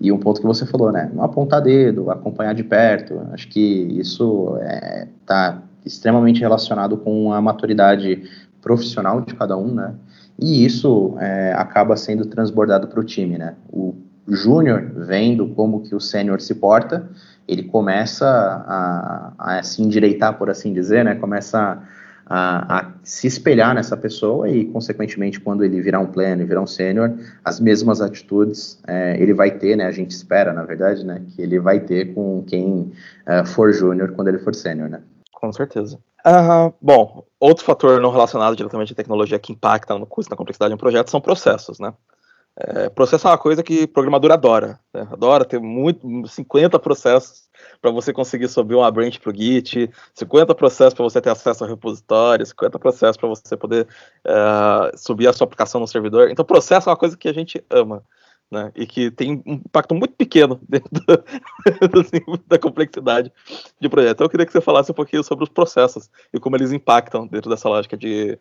[0.00, 3.60] e um ponto que você falou, né, não apontar dedo, acompanhar de perto, acho que
[3.98, 4.56] isso
[5.20, 8.22] está é, extremamente relacionado com a maturidade
[8.62, 9.92] profissional de cada um, né,
[10.40, 13.94] e isso é, acaba sendo transbordado para o time, né, o
[14.28, 17.08] júnior vendo como que o sênior se porta,
[17.46, 21.82] ele começa a, a, se endireitar, por assim dizer, né, começa a
[22.32, 26.66] a, se espelhar nessa pessoa e, consequentemente, quando ele virar um pleno e virar um
[26.66, 27.12] sênior,
[27.44, 29.84] as mesmas atitudes é, ele vai ter, né?
[29.84, 31.20] A gente espera, na verdade, né?
[31.30, 32.92] Que ele vai ter com quem
[33.26, 35.00] uh, for júnior quando ele for sênior, né?
[35.40, 35.98] Com certeza.
[36.82, 40.74] Bom, outro fator não relacionado diretamente à tecnologia que impacta no custo, na complexidade de
[40.74, 41.94] um projeto são processos, né?
[42.56, 45.06] É, processo é uma coisa que programador adora, né?
[45.10, 47.48] adora ter muito, 50 processos
[47.80, 51.64] para você conseguir subir uma branch para o Git, 50 processos para você ter acesso
[51.64, 53.86] ao repositório, 50 processos para você poder
[54.26, 56.28] uh, subir a sua aplicação no servidor.
[56.30, 58.02] Então, processo é uma coisa que a gente ama.
[58.50, 63.32] Né, e que tem um impacto muito pequeno dentro do, assim, da complexidade
[63.80, 64.14] de projeto.
[64.14, 67.28] Então, eu queria que você falasse um pouquinho sobre os processos e como eles impactam
[67.28, 68.36] dentro dessa lógica de,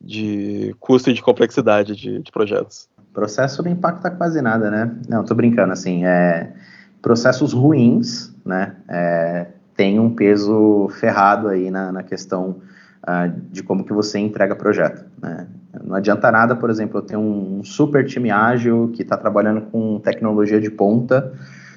[0.00, 2.88] de custo e de complexidade de, de projetos.
[3.12, 4.96] Processo não impacta quase nada, né?
[5.06, 6.54] Não, tô brincando, assim, é,
[7.02, 9.46] processos ruins, né, é,
[9.76, 12.60] tem um peso ferrado aí na, na questão
[13.02, 15.46] uh, de como que você entrega projeto, né.
[15.84, 20.00] Não adianta nada, por exemplo, eu ter um super time ágil que está trabalhando com
[20.00, 21.32] tecnologia de ponta,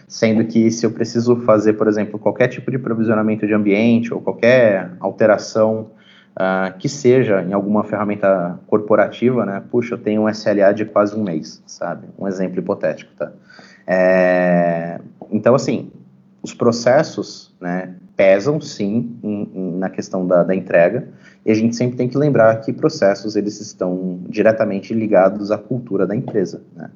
[0.07, 4.19] sendo que se eu preciso fazer, por exemplo, qualquer tipo de provisionamento de ambiente ou
[4.19, 5.91] qualquer alteração
[6.33, 9.61] uh, que seja em alguma ferramenta corporativa, né?
[9.69, 12.07] Puxa, eu tenho um SLA de quase um mês, sabe?
[12.17, 13.31] Um exemplo hipotético, tá?
[13.85, 14.99] É,
[15.31, 15.91] então, assim,
[16.41, 21.07] os processos, né, pesam sim em, em, na questão da, da, entrega
[21.45, 26.07] e a gente sempre tem que lembrar que processos eles estão diretamente ligados à cultura
[26.07, 26.89] da empresa, né?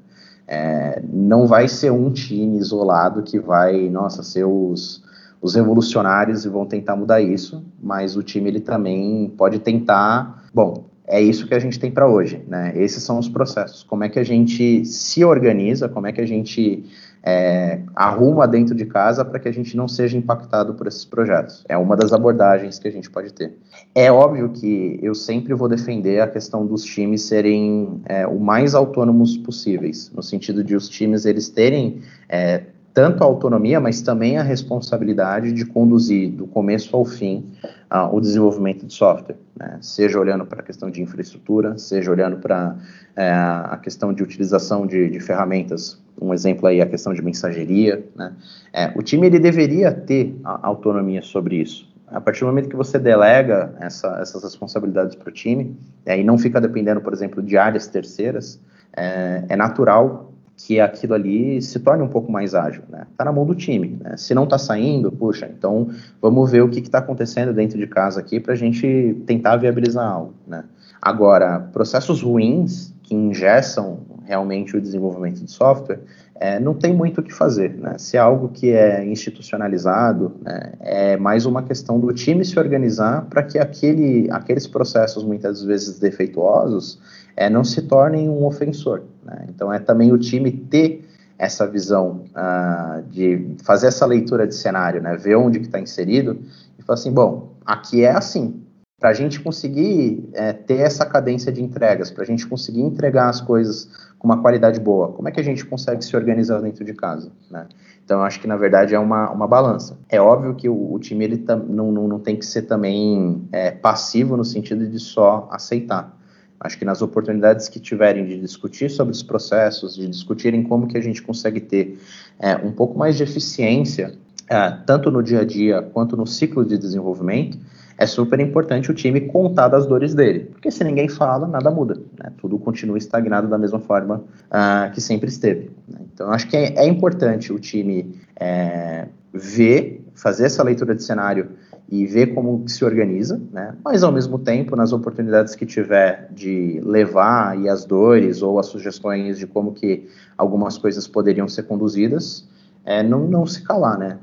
[0.50, 5.04] É, não vai ser um time isolado que vai, nossa, ser os,
[5.42, 10.86] os revolucionários e vão tentar mudar isso, mas o time ele também pode tentar, bom,
[11.08, 12.74] é isso que a gente tem para hoje, né?
[12.76, 13.82] Esses são os processos.
[13.84, 16.84] Como é que a gente se organiza, como é que a gente
[17.24, 21.66] é, arruma dentro de casa para que a gente não seja impactado por esses projetos.
[21.68, 23.54] É uma das abordagens que a gente pode ter.
[23.94, 28.74] É óbvio que eu sempre vou defender a questão dos times serem é, o mais
[28.74, 32.64] autônomos possíveis, no sentido de os times eles terem é,
[32.98, 37.46] tanto a autonomia, mas também a responsabilidade de conduzir do começo ao fim
[37.94, 39.78] uh, o desenvolvimento de software, né?
[39.82, 44.88] seja olhando para a questão de infraestrutura, seja olhando para uh, a questão de utilização
[44.88, 48.34] de, de, ferramentas, um exemplo aí a questão de mensageria, né?
[48.74, 51.88] é, o time ele deveria ter autonomia sobre isso.
[52.08, 56.24] A partir do momento que você delega essa, essas responsabilidades para o time, é, e
[56.24, 58.60] não fica dependendo, por exemplo, de áreas terceiras,
[58.96, 60.27] é, é natural
[60.58, 63.06] que aquilo ali se torne um pouco mais ágil, né?
[63.16, 64.18] Tá na mão do time, né?
[64.18, 65.90] Se não está saindo, puxa, então
[66.20, 70.12] vamos ver o que está acontecendo dentro de casa aqui para a gente tentar viabilizar
[70.12, 70.64] algo, né?
[71.00, 76.02] Agora, processos ruins que ingessam realmente o desenvolvimento de software,
[76.36, 77.96] é, não tem muito o que fazer, né?
[77.98, 83.26] Se é algo que é institucionalizado, né, é mais uma questão do time se organizar
[83.30, 87.00] para que aquele, aqueles processos muitas vezes defeituosos
[87.36, 89.04] é, não se tornem um ofensor.
[89.28, 89.46] Né?
[89.50, 91.06] Então, é também o time ter
[91.38, 95.16] essa visão uh, de fazer essa leitura de cenário, né?
[95.16, 96.40] ver onde que está inserido
[96.80, 98.64] e falar assim, bom, aqui é assim.
[99.00, 103.30] Para a gente conseguir é, ter essa cadência de entregas, para a gente conseguir entregar
[103.30, 106.84] as coisas com uma qualidade boa, como é que a gente consegue se organizar dentro
[106.84, 107.32] de casa?
[107.52, 107.68] Né?
[108.04, 110.00] Então, eu acho que, na verdade, é uma, uma balança.
[110.10, 113.70] É óbvio que o, o time ele não, não, não tem que ser também é,
[113.70, 116.17] passivo no sentido de só aceitar.
[116.60, 120.98] Acho que nas oportunidades que tiverem de discutir sobre os processos, de discutirem como que
[120.98, 122.00] a gente consegue ter
[122.40, 124.16] é, um pouco mais de eficiência,
[124.50, 127.60] é, tanto no dia a dia quanto no ciclo de desenvolvimento,
[127.98, 131.96] é super importante o time contar das dores dele, porque se ninguém fala, nada muda,
[132.18, 132.32] né?
[132.38, 135.72] tudo continua estagnado da mesma forma uh, que sempre esteve.
[135.88, 136.00] Né?
[136.14, 141.50] Então, acho que é, é importante o time é, ver, fazer essa leitura de cenário
[141.90, 143.74] e ver como se organiza, né?
[143.84, 148.68] Mas ao mesmo tempo, nas oportunidades que tiver de levar e as dores ou as
[148.68, 150.08] sugestões de como que
[150.38, 152.46] algumas coisas poderiam ser conduzidas,
[152.84, 154.18] é, não, não se calar, né?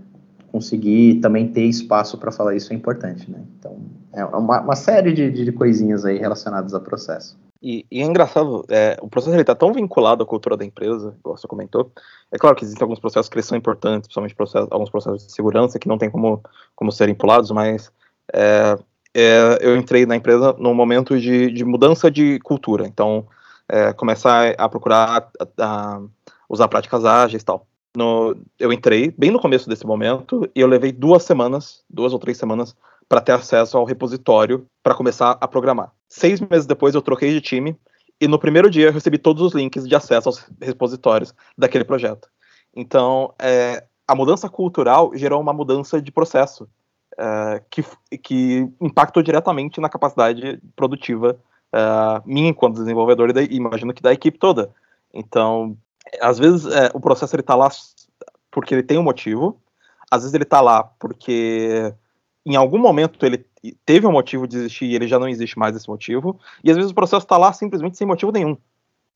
[0.55, 3.41] Conseguir também ter espaço para falar isso é importante, né?
[3.59, 3.77] Então,
[4.13, 7.37] é uma, uma série de, de coisinhas aí relacionadas ao processo.
[7.61, 11.37] E, e, é engraçado, é, o processo está tão vinculado à cultura da empresa, como
[11.37, 11.91] você comentou.
[12.31, 15.77] É claro que existem alguns processos que são importantes, principalmente processos, alguns processos de segurança
[15.77, 16.41] que não tem como,
[16.77, 17.91] como serem pulados, mas
[18.33, 18.79] é,
[19.13, 22.87] é, eu entrei na empresa num momento de, de mudança de cultura.
[22.87, 23.27] Então,
[23.69, 26.03] é, começar a procurar a, a
[26.49, 27.67] usar práticas ágeis e tal.
[27.97, 32.19] No, eu entrei bem no começo desse momento e eu levei duas semanas, duas ou
[32.19, 32.75] três semanas,
[33.09, 35.93] para ter acesso ao repositório para começar a programar.
[36.09, 37.77] Seis meses depois eu troquei de time
[38.21, 42.29] e no primeiro dia eu recebi todos os links de acesso aos repositórios daquele projeto.
[42.75, 46.69] Então, é, a mudança cultural gerou uma mudança de processo
[47.17, 47.85] é, que,
[48.19, 51.39] que impactou diretamente na capacidade produtiva
[51.73, 54.75] é, minha enquanto desenvolvedor e da, imagino que da equipe toda.
[55.13, 55.77] Então,
[56.21, 57.69] às vezes é, o processo ele está lá
[58.51, 59.61] porque ele tem um motivo,
[60.11, 61.93] às vezes ele está lá porque
[62.47, 63.45] em algum momento ele
[63.87, 66.77] teve um motivo de existir e ele já não existe mais esse motivo, e às
[66.77, 68.57] vezes o processo está lá simplesmente sem motivo nenhum.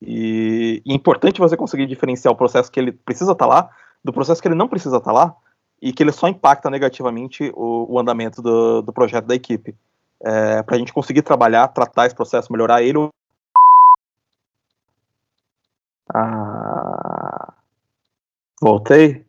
[0.01, 3.70] E, e, é importante você conseguir diferenciar o processo que ele precisa estar tá lá
[4.03, 5.36] do processo que ele não precisa estar tá lá
[5.82, 9.74] e que ele só impacta negativamente o, o andamento do, do, projeto da equipe.
[10.24, 13.09] É, para a gente conseguir trabalhar, tratar esse processo, melhorar ele.
[16.14, 17.52] Ah,
[18.61, 19.24] voltei?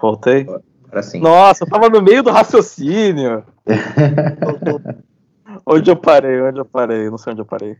[0.00, 0.46] Voltei?
[0.92, 1.20] Assim.
[1.20, 3.44] Nossa, eu tava no meio do raciocínio.
[5.66, 6.40] onde eu parei?
[6.40, 7.10] Onde eu parei?
[7.10, 7.76] Não sei onde eu parei.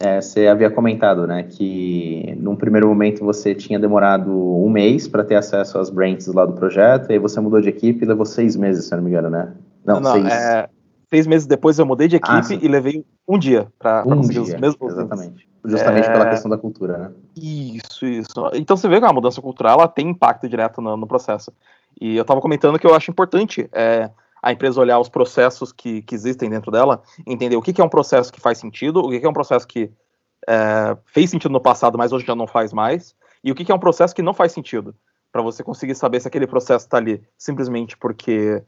[0.00, 5.22] É, você havia comentado, né, que num primeiro momento você tinha demorado um mês para
[5.22, 8.26] ter acesso às branches lá do projeto, e aí você mudou de equipe e levou
[8.26, 9.54] seis meses, se não me engano, né?
[9.84, 10.26] Não, não seis.
[10.26, 10.68] É,
[11.12, 14.16] Seis meses depois eu mudei de ah, equipe ah, e levei um dia para um
[14.16, 14.92] conseguir dia, os mesmos.
[14.92, 15.46] Exatamente.
[15.64, 16.12] Justamente é...
[16.12, 17.12] pela questão da cultura, né?
[17.36, 18.50] Isso, isso.
[18.54, 21.52] Então você vê que a mudança cultural ela tem impacto direto no, no processo.
[22.00, 24.10] E eu estava comentando que eu acho importante é,
[24.42, 27.84] a empresa olhar os processos que, que existem dentro dela, entender o que, que é
[27.84, 29.90] um processo que faz sentido, o que, que é um processo que
[30.48, 33.70] é, fez sentido no passado, mas hoje já não faz mais, e o que, que
[33.70, 34.94] é um processo que não faz sentido,
[35.30, 38.62] para você conseguir saber se aquele processo está ali simplesmente porque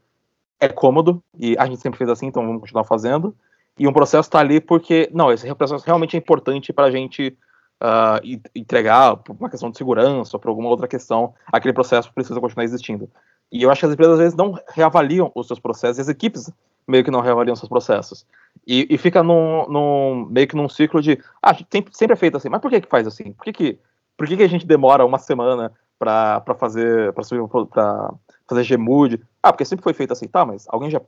[0.59, 3.35] é cômodo, e a gente sempre fez assim, então vamos continuar fazendo,
[3.77, 7.37] e um processo está ali porque, não, esse processo realmente é importante para a gente
[7.81, 12.63] uh, entregar por uma questão de segurança por alguma outra questão, aquele processo precisa continuar
[12.63, 13.09] existindo.
[13.51, 16.09] E eu acho que as empresas às vezes não reavaliam os seus processos, e as
[16.09, 16.51] equipes
[16.87, 18.25] meio que não reavaliam seus processos.
[18.65, 22.37] E, e fica num, num, meio que num ciclo de, ah, sempre, sempre é feito
[22.37, 23.33] assim, mas por que que faz assim?
[23.33, 23.79] Por que que,
[24.17, 29.21] por que, que a gente demora uma semana para fazer para fazer Gmood?
[29.41, 31.01] Ah, porque sempre foi feito assim, tá, mas alguém já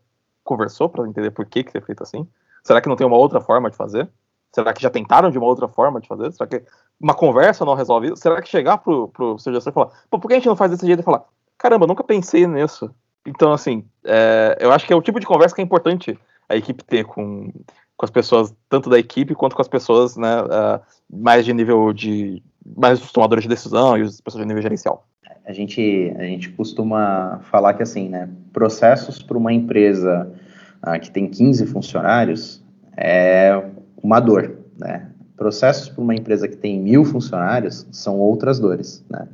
[0.44, 2.28] conversou para entender por que que é feito assim?
[2.68, 4.10] Será que não tem uma outra forma de fazer?
[4.54, 6.34] Será que já tentaram de uma outra forma de fazer?
[6.34, 6.62] Será que
[7.00, 8.18] uma conversa não resolve isso?
[8.18, 10.56] Será que chegar pro, pro seu gestor e falar, pô, por que a gente não
[10.58, 11.24] faz desse jeito e falar,
[11.58, 12.94] caramba, nunca pensei nisso.
[13.26, 16.58] Então, assim, é, eu acho que é o tipo de conversa que é importante a
[16.58, 17.54] equipe ter com,
[17.96, 21.94] com as pessoas, tanto da equipe quanto com as pessoas né, uh, mais de nível
[21.94, 22.44] de.
[22.76, 25.08] mais os tomadores de decisão e as pessoas de nível gerencial.
[25.46, 30.30] A gente, a gente costuma falar que, assim, né, processos para uma empresa
[30.86, 32.64] uh, que tem 15 funcionários
[32.96, 33.62] é
[34.02, 35.08] uma dor, né?
[35.36, 39.28] Processos para uma empresa que tem mil funcionários são outras dores, né?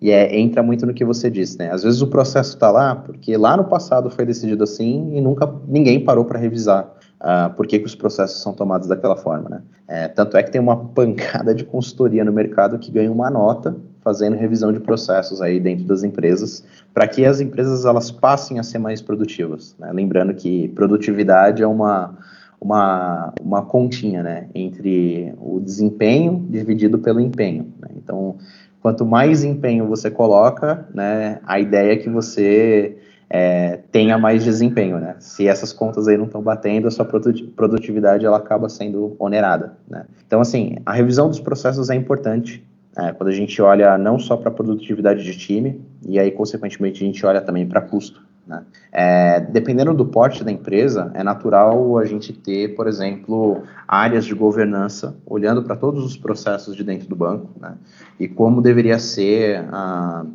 [0.00, 1.70] E é, entra muito no que você disse, né?
[1.70, 5.48] Às vezes o processo está lá porque lá no passado foi decidido assim e nunca
[5.68, 6.90] ninguém parou para revisar
[7.20, 9.62] uh, por que, que os processos são tomados daquela forma, né?
[9.86, 13.76] É, tanto é que tem uma pancada de consultoria no mercado que ganha uma nota
[14.02, 18.62] fazendo revisão de processos aí dentro das empresas para que as empresas elas passem a
[18.62, 19.76] ser mais produtivas.
[19.78, 19.90] Né?
[19.92, 22.16] Lembrando que produtividade é uma
[22.62, 27.72] uma, uma continha, né, entre o desempenho dividido pelo empenho.
[27.80, 27.88] Né?
[27.96, 28.36] Então,
[28.80, 32.96] quanto mais empenho você coloca, né, a ideia é que você
[33.28, 35.16] é, tenha mais desempenho, né?
[35.18, 40.04] Se essas contas aí não estão batendo, a sua produtividade ela acaba sendo onerada, né?
[40.26, 42.62] Então, assim, a revisão dos processos é importante
[42.96, 47.06] é, quando a gente olha não só para produtividade de time, e aí, consequentemente, a
[47.06, 48.22] gente olha também para custo.
[48.46, 48.62] Né?
[48.90, 54.34] É, dependendo do porte da empresa, é natural a gente ter, por exemplo, áreas de
[54.34, 57.74] governança olhando para todos os processos de dentro do banco né?
[58.18, 60.26] e como deveria ser ah,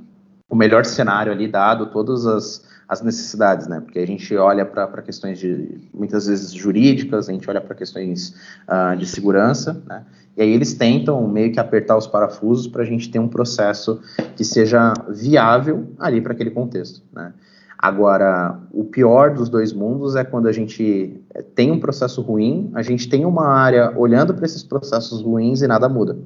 [0.50, 3.82] o melhor cenário ali, dado todas as, as necessidades, né?
[3.82, 8.34] Porque a gente olha para questões de muitas vezes jurídicas, a gente olha para questões
[8.68, 10.06] uh, de segurança, né?
[10.38, 14.00] E aí eles tentam meio que apertar os parafusos para a gente ter um processo
[14.36, 17.34] que seja viável ali para aquele contexto, né?
[17.80, 22.72] Agora, o pior dos dois mundos é quando a gente eh, tem um processo ruim,
[22.74, 26.18] a gente tem uma área olhando para esses processos ruins e nada muda.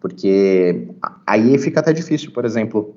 [0.00, 0.88] Porque
[1.26, 2.96] aí fica até difícil, por exemplo,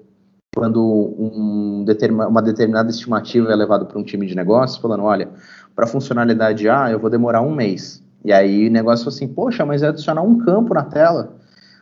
[0.55, 5.29] quando um determin, uma determinada estimativa é levada para um time de negócio, falando, olha,
[5.75, 8.01] para funcionalidade A eu vou demorar um mês.
[8.23, 11.35] E aí o negócio assim, poxa, mas é adicionar um campo na tela.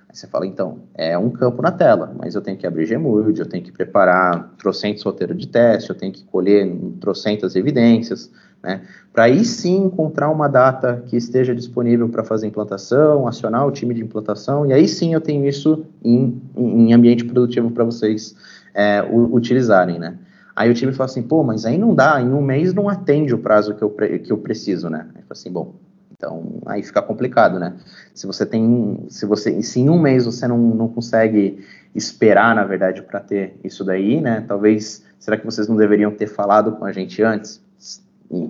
[0.10, 3.40] Aí você fala, então, é um campo na tela, mas eu tenho que abrir Gmood,
[3.40, 8.32] eu tenho que preparar trocentos roteiros de teste, eu tenho que colher trocentas evidências,
[8.64, 8.82] né?
[9.12, 13.94] Para aí sim encontrar uma data que esteja disponível para fazer implantação, acionar o time
[13.94, 18.36] de implantação, e aí sim eu tenho isso em, em ambiente produtivo para vocês
[18.74, 20.18] é, utilizarem, né?
[20.56, 23.34] Aí o time fala assim, pô, mas aí não dá, em um mês não atende
[23.34, 25.08] o prazo que eu, que eu preciso, né?
[25.16, 25.76] Aí fala assim, bom,
[26.18, 27.76] então, aí fica complicado, né?
[28.13, 31.63] Se você tem, se você, se em um mês você não, não consegue
[31.93, 34.43] esperar, na verdade, para ter isso daí, né?
[34.47, 37.65] Talvez, será que vocês não deveriam ter falado com a gente antes?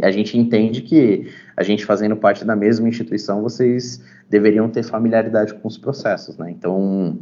[0.01, 5.53] a gente entende que a gente fazendo parte da mesma instituição, vocês deveriam ter familiaridade
[5.53, 6.49] com os processos, né?
[6.49, 7.19] Então,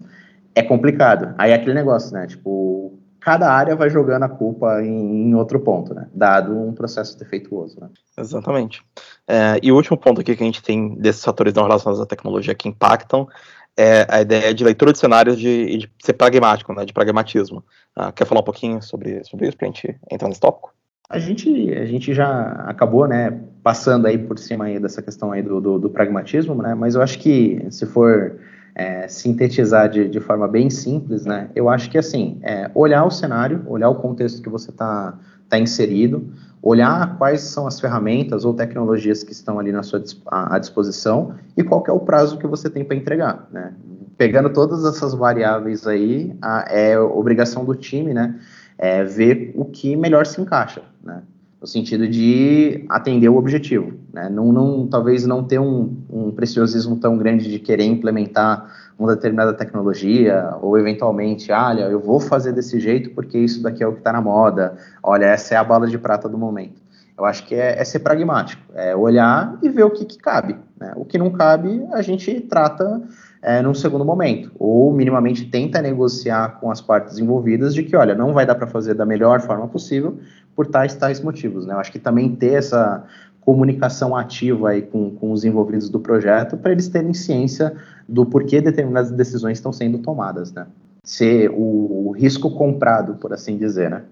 [0.53, 1.35] é complicado.
[1.37, 2.27] Aí é aquele negócio, né?
[2.27, 2.93] Tipo,
[3.25, 6.07] cada área vai jogando a culpa em, em outro ponto, né?
[6.13, 7.89] Dado um processo defeituoso, né?
[8.15, 8.83] Exatamente.
[9.27, 12.05] É, e o último ponto aqui que a gente tem desses fatores não relacionados à
[12.05, 13.27] tecnologia que impactam
[13.75, 16.85] é a ideia de leitura de cenários de, de ser pragmático, né?
[16.85, 17.63] De pragmatismo.
[17.95, 20.71] Ah, quer falar um pouquinho sobre, sobre isso para a gente entrar nesse tópico?
[21.09, 25.41] A gente, a gente já acabou, né, passando aí por cima aí dessa questão aí
[25.41, 28.39] do, do, do pragmatismo, né, mas eu acho que se for
[28.75, 31.49] é, sintetizar de, de, forma bem simples, né?
[31.55, 35.17] Eu acho que assim, é, olhar o cenário, olhar o contexto que você está
[35.47, 36.27] tá inserido,
[36.61, 41.63] olhar quais são as ferramentas ou tecnologias que estão ali na sua à disposição e
[41.63, 43.73] qual é o prazo que você tem para entregar, né?
[44.17, 48.39] Pegando todas essas variáveis aí, a, é obrigação do time, né?
[48.77, 51.21] É ver o que melhor se encaixa, né?
[51.59, 54.29] No sentido de atender o objetivo, né?
[54.29, 59.53] Não, não, talvez não ter um, um preciosismo tão grande de querer implementar uma determinada
[59.53, 63.99] tecnologia, ou eventualmente, olha, eu vou fazer desse jeito porque isso daqui é o que
[63.99, 66.85] está na moda, olha, essa é a bala de prata do momento.
[67.17, 70.57] Eu acho que é, é ser pragmático, é olhar e ver o que, que cabe.
[70.77, 70.93] Né?
[70.97, 73.01] O que não cabe, a gente trata
[73.41, 78.15] é, num segundo momento, ou minimamente tenta negociar com as partes envolvidas de que, olha,
[78.15, 80.17] não vai dar para fazer da melhor forma possível
[80.55, 81.65] por tais tais motivos.
[81.65, 81.73] Né?
[81.73, 83.05] Eu acho que também ter essa
[83.41, 87.75] comunicação ativa aí com, com os envolvidos do projeto para eles terem ciência
[88.09, 90.65] do porquê determinadas decisões estão sendo tomadas, né?
[91.03, 94.03] Ser o, o risco comprado, por assim dizer, né?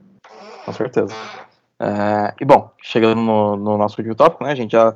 [0.64, 1.12] Com certeza.
[1.80, 4.96] É, e bom, chegando no, no nosso último tópico, né, a gente já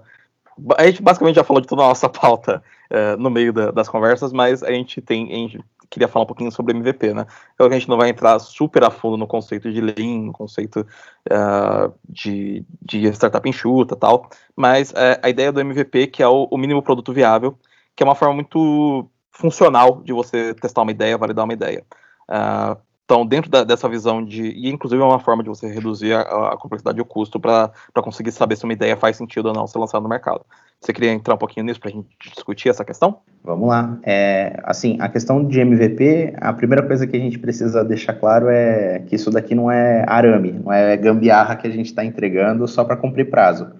[0.77, 3.89] a gente basicamente já falou de toda a nossa pauta é, no meio da, das
[3.89, 7.25] conversas, mas a gente tem a gente queria falar um pouquinho sobre MVP, né?
[7.57, 10.85] Eu, a gente não vai entrar super a fundo no conceito de Lean, no conceito
[11.31, 16.47] uh, de, de startup enxuta tal, mas uh, a ideia do MVP, que é o,
[16.51, 17.57] o, mínimo produto viável,
[17.95, 21.85] que é uma forma muito funcional de você testar uma ideia, validar uma ideia.
[22.29, 22.77] Uh,
[23.07, 24.49] então, dentro da, dessa visão de.
[24.49, 27.71] E, inclusive, é uma forma de você reduzir a, a complexidade e o custo para
[28.03, 30.45] conseguir saber se uma ideia faz sentido ou não ser lançada no mercado.
[30.79, 33.19] Você queria entrar um pouquinho nisso para a gente discutir essa questão?
[33.43, 33.97] Vamos lá.
[34.03, 38.47] É, assim, a questão de MVP, a primeira coisa que a gente precisa deixar claro
[38.47, 42.67] é que isso daqui não é arame, não é gambiarra que a gente está entregando
[42.67, 43.71] só para cumprir prazo.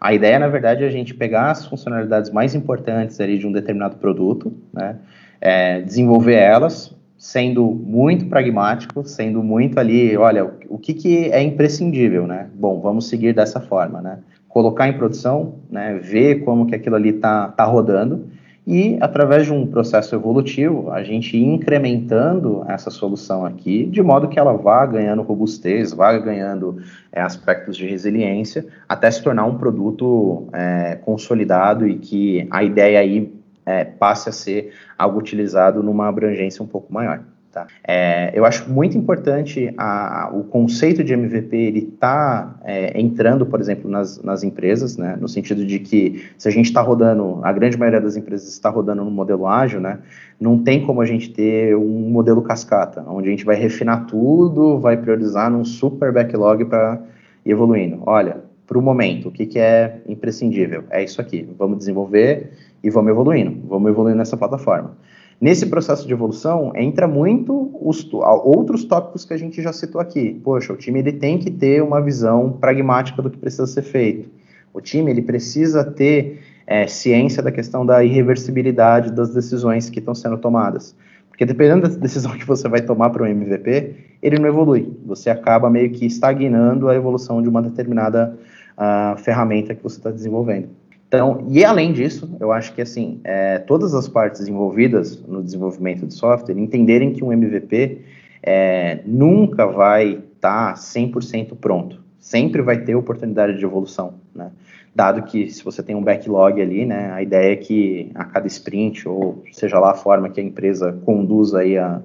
[0.00, 3.52] A ideia, na verdade, é a gente pegar as funcionalidades mais importantes ali de um
[3.52, 4.96] determinado produto, né,
[5.40, 12.26] é, desenvolver elas, sendo muito pragmático, sendo muito ali, olha, o que, que é imprescindível,
[12.26, 12.48] né?
[12.54, 14.18] Bom, vamos seguir dessa forma, né?
[14.50, 15.94] Colocar em produção, né?
[15.94, 18.28] Ver como que aquilo ali tá, tá rodando
[18.66, 24.38] e através de um processo evolutivo, a gente incrementando essa solução aqui, de modo que
[24.38, 26.76] ela vá ganhando robustez, vá ganhando
[27.10, 33.00] é, aspectos de resiliência, até se tornar um produto é, consolidado e que a ideia
[33.00, 33.32] aí
[33.64, 37.24] é, passe a ser algo utilizado numa abrangência um pouco maior.
[37.52, 37.66] Tá?
[37.82, 43.60] É, eu acho muito importante a, o conceito de MVP ele tá é, entrando, por
[43.60, 47.52] exemplo, nas, nas empresas, né, no sentido de que se a gente está rodando, a
[47.52, 49.98] grande maioria das empresas está rodando no modelo ágil, né,
[50.40, 54.78] não tem como a gente ter um modelo cascata, onde a gente vai refinar tudo,
[54.78, 57.02] vai priorizar num super backlog para
[57.44, 58.00] ir evoluindo.
[58.06, 60.84] Olha, para o momento, o que, que é imprescindível?
[60.88, 64.96] É isso aqui, vamos desenvolver e vamos evoluindo, vamos evoluindo nessa plataforma.
[65.40, 70.38] Nesse processo de evolução, entra muito os outros tópicos que a gente já citou aqui.
[70.44, 74.28] Poxa, o time ele tem que ter uma visão pragmática do que precisa ser feito.
[74.74, 80.14] O time ele precisa ter é, ciência da questão da irreversibilidade das decisões que estão
[80.14, 80.94] sendo tomadas.
[81.30, 84.92] Porque dependendo da decisão que você vai tomar para um MVP, ele não evolui.
[85.06, 88.38] Você acaba meio que estagnando a evolução de uma determinada
[88.76, 90.68] uh, ferramenta que você está desenvolvendo.
[91.10, 96.06] Então, e além disso, eu acho que assim, é, todas as partes envolvidas no desenvolvimento
[96.06, 98.02] de software entenderem que um MVP
[98.40, 102.00] é, nunca vai estar tá 100% pronto.
[102.20, 104.52] Sempre vai ter oportunidade de evolução, né?
[104.94, 108.46] Dado que se você tem um backlog ali, né, a ideia é que a cada
[108.46, 112.00] sprint, ou seja lá a forma que a empresa conduz aí a,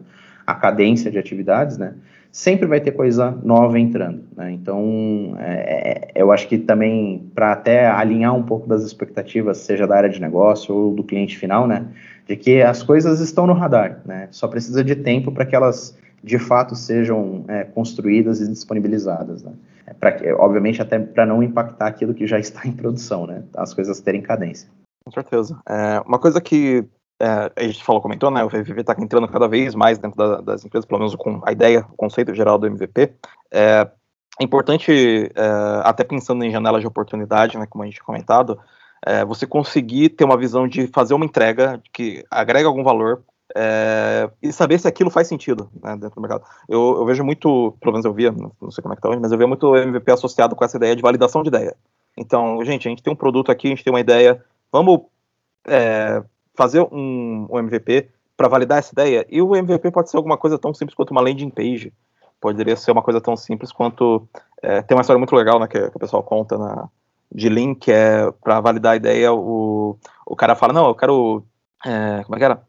[0.48, 1.94] a cadência de atividades, né,
[2.36, 4.26] sempre vai ter coisa nova entrando.
[4.36, 4.52] Né?
[4.52, 9.88] Então, é, é eu acho que também, para até alinhar um pouco das expectativas, seja
[9.88, 11.88] da área de negócio ou do cliente final, né,
[12.28, 14.28] de que as coisas estão no radar, né?
[14.32, 19.42] só precisa de tempo para que elas de fato sejam é, construídas e disponibilizadas.
[19.42, 19.54] Né?
[19.88, 23.44] É pra, obviamente, até para não impactar aquilo que já está em produção, né?
[23.56, 24.68] as coisas terem cadência.
[25.06, 25.58] Com certeza.
[25.70, 26.84] É, uma coisa que
[27.20, 28.44] é, a gente falou, comentou, né?
[28.44, 31.52] O MVP está entrando cada vez mais dentro da, das empresas, pelo menos com a
[31.52, 33.14] ideia, o conceito geral do MVP.
[33.52, 33.88] É,
[34.40, 38.60] é importante, é, até pensando em janelas de oportunidade, né, como a gente comentado,
[39.06, 43.24] é, você conseguir ter uma visão de fazer uma entrega que agrega algum valor
[43.56, 46.44] é, e saber se aquilo faz sentido né, dentro do mercado.
[46.68, 49.20] Eu, eu, vejo muito, pelo menos eu via, não sei como é que tá hoje,
[49.22, 51.76] mas eu vejo muito MVP associado com essa ideia de validação de ideia.
[52.18, 55.02] Então, gente, a gente tem um produto aqui, a gente tem uma ideia, vamos
[55.68, 56.22] é,
[56.56, 59.26] fazer um, um MVP para validar essa ideia.
[59.30, 61.94] E o MVP pode ser alguma coisa tão simples quanto uma landing page.
[62.40, 64.28] Poderia ser uma coisa tão simples quanto.
[64.62, 66.90] É, tem uma história muito legal né, que, que o pessoal conta na,
[67.34, 71.44] de link, é para validar a ideia, o, o cara fala: Não, eu quero.
[71.86, 72.62] É, como é que era?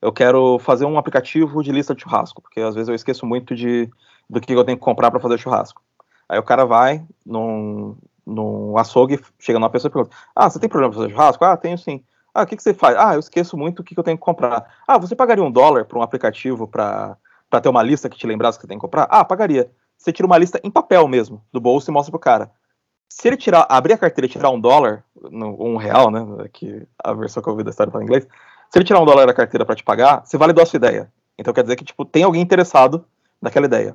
[0.00, 3.54] Eu quero fazer um aplicativo de lista de churrasco, porque às vezes eu esqueço muito
[3.54, 3.88] de,
[4.28, 5.80] do que eu tenho que comprar para fazer churrasco.
[6.28, 10.68] Aí o cara vai num, num açougue, chega numa pessoa e pergunta: Ah, você tem
[10.68, 11.44] problema para fazer churrasco?
[11.44, 12.02] Ah, tenho sim.
[12.34, 12.96] Ah, o que, que você faz?
[12.96, 14.66] Ah, eu esqueço muito o que, que eu tenho que comprar.
[14.86, 17.16] Ah, você pagaria um dólar para um aplicativo para
[17.62, 19.06] ter uma lista que te lembrasse que você tem que comprar?
[19.10, 19.70] Ah, pagaria.
[19.98, 22.50] Você tira uma lista em papel mesmo, do bolso e mostra pro cara.
[23.08, 26.48] Se ele tirar, abrir a carteira e tirar um dólar, um real, né?
[26.52, 28.26] Que a versão que eu ouvi da história fala em inglês.
[28.70, 31.12] Se ele tirar um dólar da carteira para te pagar, você validou a sua ideia.
[31.38, 33.04] Então quer dizer que tipo, tem alguém interessado
[33.40, 33.94] naquela ideia.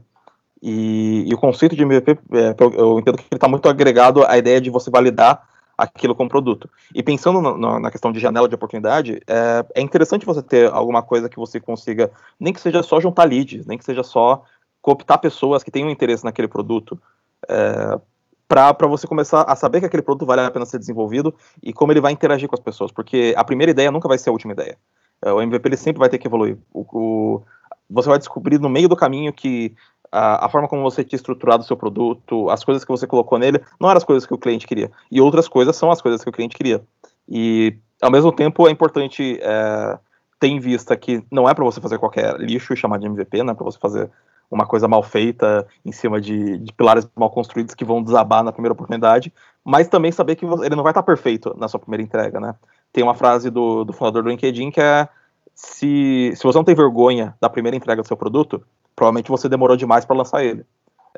[0.62, 4.38] E, e o conceito de MVP, é, eu entendo que ele está muito agregado à
[4.38, 5.48] ideia de você validar
[5.78, 6.70] aquilo como produto.
[6.94, 10.72] E pensando no, no, na questão de janela de oportunidade, é, é, interessante você ter
[10.72, 14.44] alguma coisa que você consiga, nem que seja só juntar leads, nem que seja só
[14.82, 17.00] cooptar pessoas que tenham interesse naquele produto,
[17.48, 18.00] é,
[18.48, 21.92] para você começar a saber que aquele produto vale a pena ser desenvolvido e como
[21.92, 24.54] ele vai interagir com as pessoas, porque a primeira ideia nunca vai ser a última
[24.54, 24.78] ideia.
[25.22, 26.58] É, o MVP ele sempre vai ter que evoluir.
[26.74, 27.44] O, o,
[27.90, 29.76] você vai descobrir no meio do caminho que
[30.12, 33.62] a, forma como você tinha estruturado o seu produto, as coisas que você colocou nele,
[33.80, 34.92] não eram as coisas que o cliente queria.
[35.12, 36.82] E outras coisas são as coisas que o cliente queria.
[37.28, 40.00] E, ao mesmo tempo, é importante é,
[40.40, 43.44] ter em vista que não é para você fazer qualquer lixo e chamar de MVP,
[43.44, 44.10] não é para você fazer
[44.50, 48.52] uma coisa mal feita em cima de, de, pilares mal construídos que vão desabar na
[48.52, 49.34] primeira oportunidade,
[49.64, 52.56] mas também saber que ele não vai estar perfeito na sua primeira entrega, né?
[52.94, 55.10] Tem uma frase do, do fundador do LinkedIn que é
[55.54, 58.64] se, se você não tem vergonha da primeira entrega do seu produto,
[58.98, 60.66] provavelmente você demorou demais para lançar ele.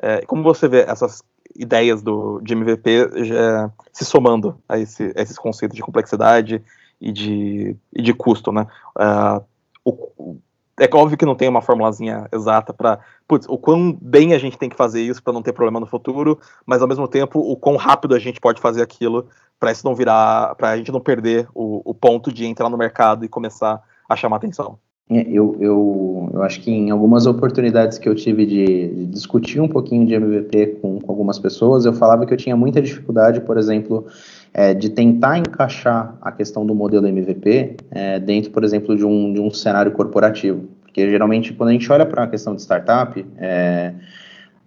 [0.00, 1.24] É, como você vê essas
[1.56, 6.62] ideias do, de MVP já, se somando a, esse, a esses conceitos de complexidade
[7.00, 8.66] e de, e de custo, né?
[8.94, 9.42] Uh,
[9.82, 10.36] o,
[10.78, 13.00] é óbvio que não tem uma formulazinha exata para
[13.48, 16.38] o quão bem a gente tem que fazer isso para não ter problema no futuro,
[16.64, 19.28] mas ao mesmo tempo o quão rápido a gente pode fazer aquilo
[19.58, 22.78] para isso não virar, para a gente não perder o, o ponto de entrar no
[22.78, 24.78] mercado e começar a chamar atenção.
[25.10, 29.60] É, eu, eu, eu acho que em algumas oportunidades que eu tive de, de discutir
[29.60, 33.40] um pouquinho de MVP com, com, algumas pessoas, eu falava que eu tinha muita dificuldade,
[33.40, 34.06] por exemplo,
[34.54, 39.32] é, de tentar encaixar a questão do modelo MVP é, dentro, por exemplo, de um,
[39.32, 40.68] de um cenário corporativo.
[40.82, 43.92] Porque geralmente, quando a gente olha para a questão de startup, é,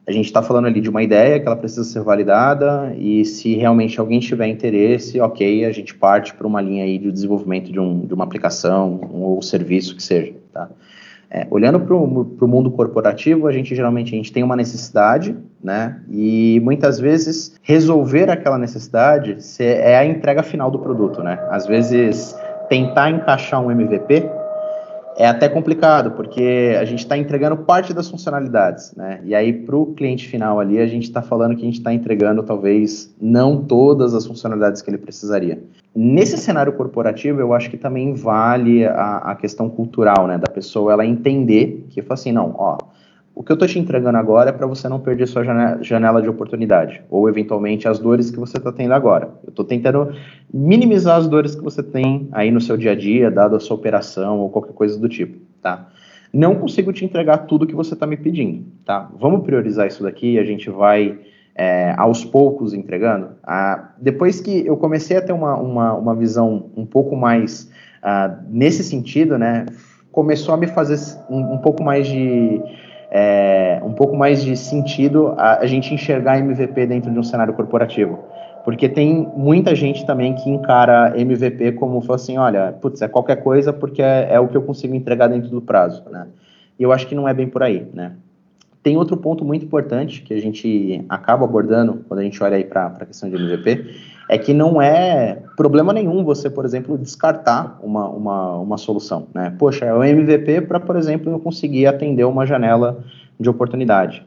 [0.06, 3.56] a gente está falando ali de uma ideia que ela precisa ser validada e se
[3.56, 7.80] realmente alguém tiver interesse, ok, a gente parte para uma linha aí de desenvolvimento de,
[7.80, 10.70] um, de uma aplicação ou serviço que seja, tá?
[11.36, 16.00] É, olhando para o mundo corporativo, a gente geralmente a gente tem uma necessidade, né?
[16.08, 21.40] E muitas vezes resolver aquela necessidade é a entrega final do produto, né?
[21.50, 22.38] Às vezes
[22.70, 24.30] tentar encaixar um MVP
[25.18, 29.20] é até complicado, porque a gente está entregando parte das funcionalidades, né?
[29.24, 31.94] E aí, para o cliente final ali, a gente está falando que a gente está
[31.94, 35.62] entregando talvez não todas as funcionalidades que ele precisaria.
[35.96, 40.38] Nesse cenário corporativo, eu acho que também vale a, a questão cultural, né?
[40.38, 42.78] Da pessoa ela entender que, assim, não, ó,
[43.36, 45.44] o que eu estou te entregando agora é para você não perder sua
[45.82, 49.30] janela de oportunidade, ou eventualmente as dores que você está tendo agora.
[49.44, 50.14] Eu estou tentando
[50.54, 53.76] minimizar as dores que você tem aí no seu dia a dia, dado a sua
[53.76, 55.90] operação ou qualquer coisa do tipo, tá?
[56.32, 59.10] Não consigo te entregar tudo que você está me pedindo, tá?
[59.20, 61.20] Vamos priorizar isso daqui e a gente vai
[61.56, 63.30] é, aos poucos entregando.
[63.44, 67.70] Ah, depois que eu comecei a ter uma, uma, uma visão um pouco mais
[68.02, 69.66] ah, nesse sentido, né?
[70.12, 72.62] Começou a me fazer um, um pouco mais de
[73.16, 77.54] é, um pouco mais de sentido a, a, gente enxergar MVP dentro de um cenário
[77.54, 78.18] corporativo.
[78.66, 83.72] Porque tem muita gente também que encara MVP como assim, olha, putz, é qualquer coisa
[83.72, 86.26] porque é, é o que eu consigo entregar dentro do prazo, né?
[86.80, 88.14] E eu acho que não é bem por aí, né?
[88.84, 92.66] Tem outro ponto muito importante que a gente acaba abordando quando a gente olha aí
[92.66, 93.96] para a questão de MVP,
[94.30, 99.28] é que não é problema nenhum você, por exemplo, descartar uma, uma, uma solução.
[99.34, 99.56] Né?
[99.58, 103.04] Poxa, é o MVP para, por exemplo, eu conseguir atender uma janela
[103.40, 104.26] de oportunidade.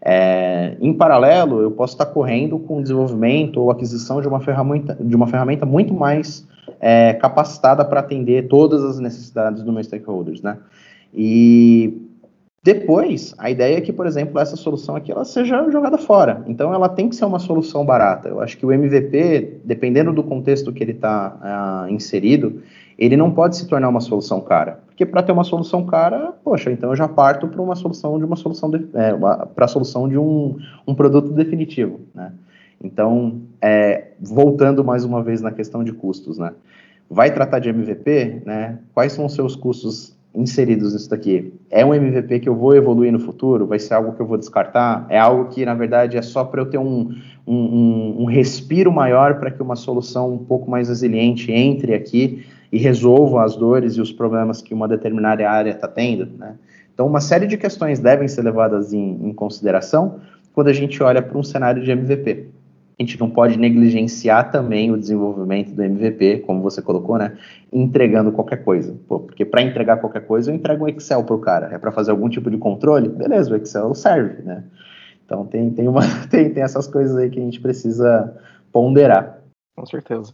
[0.00, 4.96] É, em paralelo, eu posso estar correndo com o desenvolvimento ou aquisição de uma ferramenta,
[5.00, 6.46] de uma ferramenta muito mais
[6.80, 10.42] é, capacitada para atender todas as necessidades dos meus stakeholders.
[10.42, 10.58] Né?
[11.12, 12.05] E
[12.66, 16.42] depois, a ideia é que, por exemplo, essa solução aqui ela seja jogada fora.
[16.48, 18.28] Então, ela tem que ser uma solução barata.
[18.28, 22.60] Eu acho que o MVP, dependendo do contexto que ele está uh, ah, inserido,
[22.98, 24.80] ele não pode se tornar uma solução cara.
[24.88, 28.24] Porque para ter uma solução cara, poxa, então eu já parto para uma solução de
[28.24, 29.12] uma solução é,
[29.54, 32.32] para a solução de um, um produto definitivo, né?
[32.82, 36.52] Então, é, voltando mais uma vez na questão de custos, né?
[37.08, 38.80] Vai tratar de MVP, né?
[38.92, 41.52] Quais são os seus custos inseridos nisso daqui?
[41.70, 43.66] É um MVP que eu vou evoluir no futuro?
[43.66, 45.06] Vai ser algo que eu vou descartar?
[45.08, 47.12] É algo que, na verdade, é só para eu ter um,
[47.46, 52.78] um, um respiro maior para que uma solução um pouco mais resiliente entre aqui e
[52.78, 56.28] resolva as dores e os problemas que uma determinada área está tendo?
[56.38, 56.54] Né?
[56.92, 60.20] Então, uma série de questões devem ser levadas em, em consideração
[60.52, 62.55] quando a gente olha para um cenário de MVP
[62.98, 67.36] a gente não pode negligenciar também o desenvolvimento do MVP, como você colocou, né?
[67.70, 68.98] Entregando qualquer coisa.
[69.06, 71.74] Pô, porque para entregar qualquer coisa, eu entrego um Excel para o cara.
[71.74, 73.08] É para fazer algum tipo de controle?
[73.08, 74.64] Beleza, o Excel serve, né?
[75.26, 76.00] Então tem, tem, uma,
[76.30, 78.34] tem, tem essas coisas aí que a gente precisa
[78.72, 79.42] ponderar.
[79.76, 80.32] Com certeza.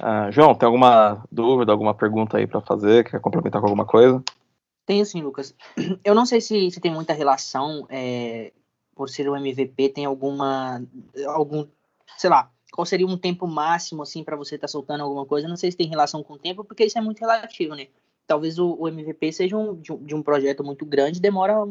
[0.00, 3.04] Uh, João, tem alguma dúvida, alguma pergunta aí para fazer?
[3.04, 4.22] Quer complementar com alguma coisa?
[4.86, 5.54] Tenho sim, Lucas.
[6.02, 8.52] Eu não sei se, se tem muita relação, é,
[8.94, 10.82] por ser o MVP, tem alguma,
[11.26, 11.66] algum,
[12.16, 15.48] sei lá, qual seria um tempo máximo, assim, para você estar tá soltando alguma coisa?
[15.48, 17.88] Não sei se tem relação com o tempo, porque isso é muito relativo, né?
[18.26, 21.66] Talvez o, o MVP seja um, de, de um projeto muito grande, demora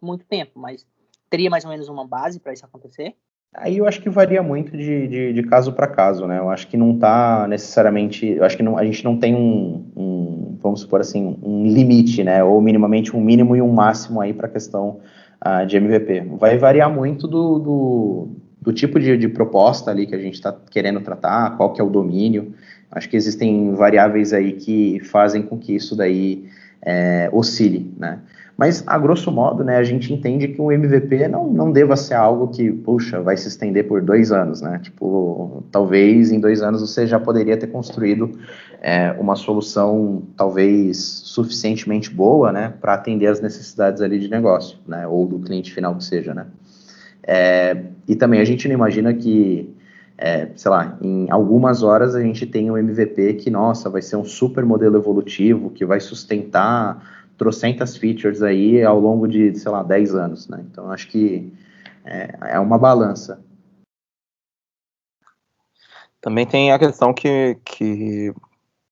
[0.00, 0.86] muito tempo, mas
[1.28, 3.16] teria mais ou menos uma base para isso acontecer?
[3.56, 6.38] Aí eu acho que varia muito de, de, de caso para caso, né?
[6.38, 9.90] Eu acho que não está necessariamente, eu acho que não, a gente não tem um,
[9.96, 12.42] um, vamos supor assim, um limite, né?
[12.42, 15.00] Ou minimamente um mínimo e um máximo aí para a questão
[15.44, 16.20] uh, de MVP.
[16.36, 18.28] Vai variar muito do, do,
[18.64, 21.84] do tipo de, de, proposta ali que a gente está querendo tratar, qual que é
[21.84, 22.54] o domínio.
[22.90, 26.46] Acho que existem variáveis aí que fazem com que isso daí
[26.80, 28.20] é, oscile, né?
[28.56, 32.14] Mas, a grosso modo, né, a gente entende que o MVP não, não deva ser
[32.14, 34.78] algo que, puxa, vai se estender por dois anos, né?
[34.80, 38.38] Tipo, talvez em dois anos você já poderia ter construído
[38.80, 45.04] é, uma solução talvez suficientemente boa, né, para atender as necessidades ali de negócio, né,
[45.06, 46.46] ou do cliente final que seja, né?
[47.26, 49.74] É, e também a gente não imagina que,
[50.18, 54.16] é, sei lá, em algumas horas a gente tem um MVP que, nossa, vai ser
[54.16, 59.82] um super modelo evolutivo, que vai sustentar trocentas features aí ao longo de, sei lá,
[59.82, 60.64] 10 anos, né?
[60.70, 61.52] Então, acho que
[62.04, 63.42] é, é uma balança.
[66.20, 68.32] Também tem a questão que, que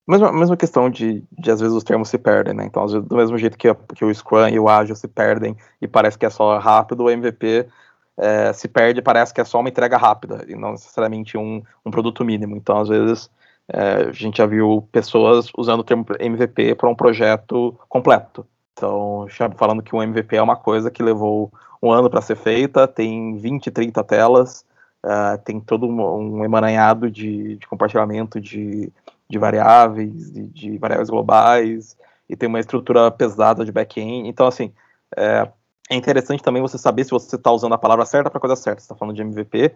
[0.09, 2.64] mesma, mesma questão de, de às vezes os termos se perdem, né?
[2.64, 5.86] Então, vezes, do mesmo jeito que, que o Scrum e o Agile se perdem e
[5.86, 7.68] parece que é só rápido, o MVP
[8.16, 11.90] é, se perde parece que é só uma entrega rápida e não necessariamente um, um
[11.90, 12.56] produto mínimo.
[12.56, 13.30] Então, às vezes,
[13.68, 18.47] é, a gente já viu pessoas usando o termo MVP para um projeto completo.
[18.72, 19.26] Então,
[19.56, 21.52] falando que um MVP é uma coisa que levou
[21.82, 24.64] um ano para ser feita, tem 20, 30 telas,
[25.05, 28.90] uh, tem todo um, um emaranhado de, de compartilhamento de,
[29.28, 31.97] de variáveis, de, de, variáveis globais,
[32.28, 34.28] e tem uma estrutura pesada de back-end.
[34.28, 34.72] Então, assim,
[35.16, 35.48] é,
[35.93, 38.56] é, interessante também você saber se você está usando a palavra certa para a coisa
[38.56, 38.81] certa.
[38.81, 39.74] Você está falando de MVP,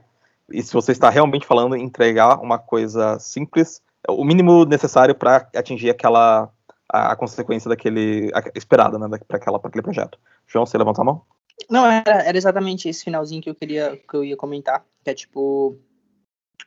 [0.50, 5.48] e se você está realmente falando em entregar uma coisa simples, o mínimo necessário para
[5.54, 6.50] atingir aquela
[6.88, 10.18] a, a, consequência daquele a, esperada, né, para aquela para aquele projeto.
[10.46, 11.22] João, você levantou a mão?
[11.68, 15.14] Não, era, era exatamente esse finalzinho que eu queria que eu ia comentar, que é
[15.14, 15.76] tipo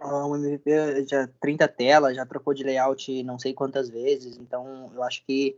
[0.02, 5.04] o MVP já 30 telas, já trocou de layout não sei quantas vezes, então eu
[5.04, 5.58] acho que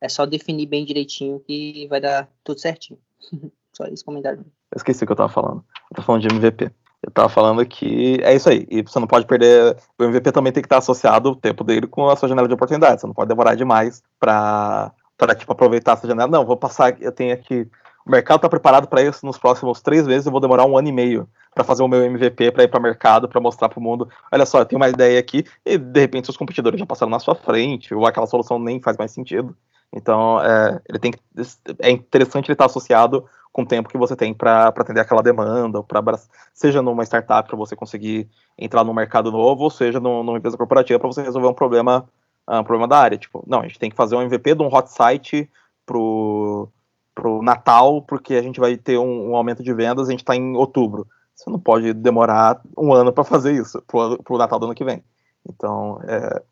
[0.00, 2.98] é só definir bem direitinho que vai dar tudo certinho.
[3.72, 4.40] só esse comentário.
[4.40, 5.64] Eu esqueci o que eu tava falando.
[5.90, 6.70] Eu tô falando de MVP.
[7.02, 8.66] Eu tava falando que é isso aí.
[8.70, 9.76] E você não pode perder.
[9.98, 12.54] O MVP também tem que estar associado o tempo dele com a sua janela de
[12.54, 13.00] oportunidade.
[13.00, 16.30] Você não pode demorar demais para para tipo, aproveitar essa janela.
[16.30, 17.00] Não, vou passar.
[17.00, 17.68] Eu tenho aqui.
[18.06, 20.26] O mercado está preparado para isso nos próximos três meses.
[20.26, 22.80] Eu vou demorar um ano e meio para fazer o meu MVP, para ir para
[22.80, 24.08] o mercado, para mostrar para o mundo.
[24.32, 25.44] Olha só, eu tenho uma ideia aqui.
[25.64, 28.96] E de repente seus competidores já passaram na sua frente, ou aquela solução nem faz
[28.96, 29.54] mais sentido.
[29.92, 31.18] Então, é, ele tem que,
[31.80, 35.82] é interessante ele estar associado com o tempo que você tem para atender aquela demanda,
[35.82, 36.02] pra,
[36.54, 40.56] seja numa startup para você conseguir entrar no mercado novo, ou seja no, numa empresa
[40.56, 42.08] corporativa para você resolver um problema,
[42.46, 43.18] ah, um problema da área.
[43.18, 45.50] Tipo, não, a gente tem que fazer um MVP de um hot site
[45.84, 46.68] pro,
[47.12, 50.36] pro Natal, porque a gente vai ter um, um aumento de vendas, a gente está
[50.36, 51.06] em outubro.
[51.34, 54.84] Você não pode demorar um ano para fazer isso, pro, pro Natal do ano que
[54.84, 55.02] vem.
[55.48, 56.42] Então, é,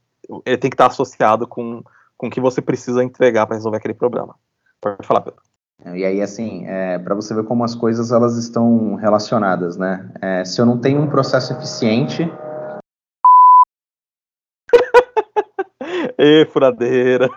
[0.45, 1.85] ele tem que estar associado com
[2.19, 4.35] com o que você precisa entregar para resolver aquele problema.
[4.81, 5.41] Pode falar, Pedro.
[5.95, 10.13] E aí, assim, é, para você ver como as coisas elas estão relacionadas, né?
[10.21, 12.29] É, se eu não tenho um processo eficiente.
[16.19, 17.31] Ê, furadeira.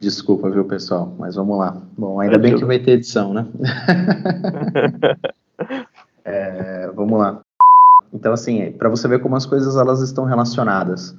[0.00, 1.14] Desculpa, viu, pessoal?
[1.18, 1.80] Mas vamos lá.
[1.96, 3.46] Bom, ainda bem que vai ter edição, né?
[6.24, 7.42] é, vamos lá.
[8.12, 11.14] Então, assim, para você ver como as coisas elas estão relacionadas.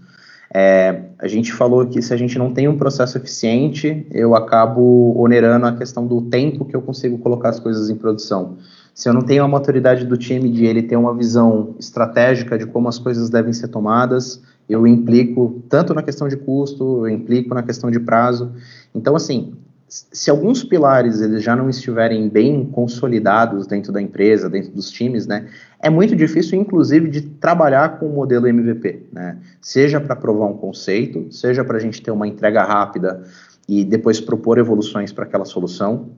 [0.55, 5.19] É, a gente falou que se a gente não tem um processo eficiente, eu acabo
[5.19, 8.57] onerando a questão do tempo que eu consigo colocar as coisas em produção.
[8.93, 12.67] Se eu não tenho a maturidade do time de ele ter uma visão estratégica de
[12.67, 17.55] como as coisas devem ser tomadas, eu implico tanto na questão de custo, eu implico
[17.55, 18.51] na questão de prazo.
[18.93, 19.55] Então, assim,
[19.93, 25.27] se alguns pilares eles já não estiverem bem consolidados dentro da empresa, dentro dos times,
[25.27, 25.47] né,
[25.79, 30.57] é muito difícil, inclusive, de trabalhar com o modelo MVP, né, seja para provar um
[30.57, 33.21] conceito, seja para a gente ter uma entrega rápida
[33.69, 36.09] e depois propor evoluções para aquela solução,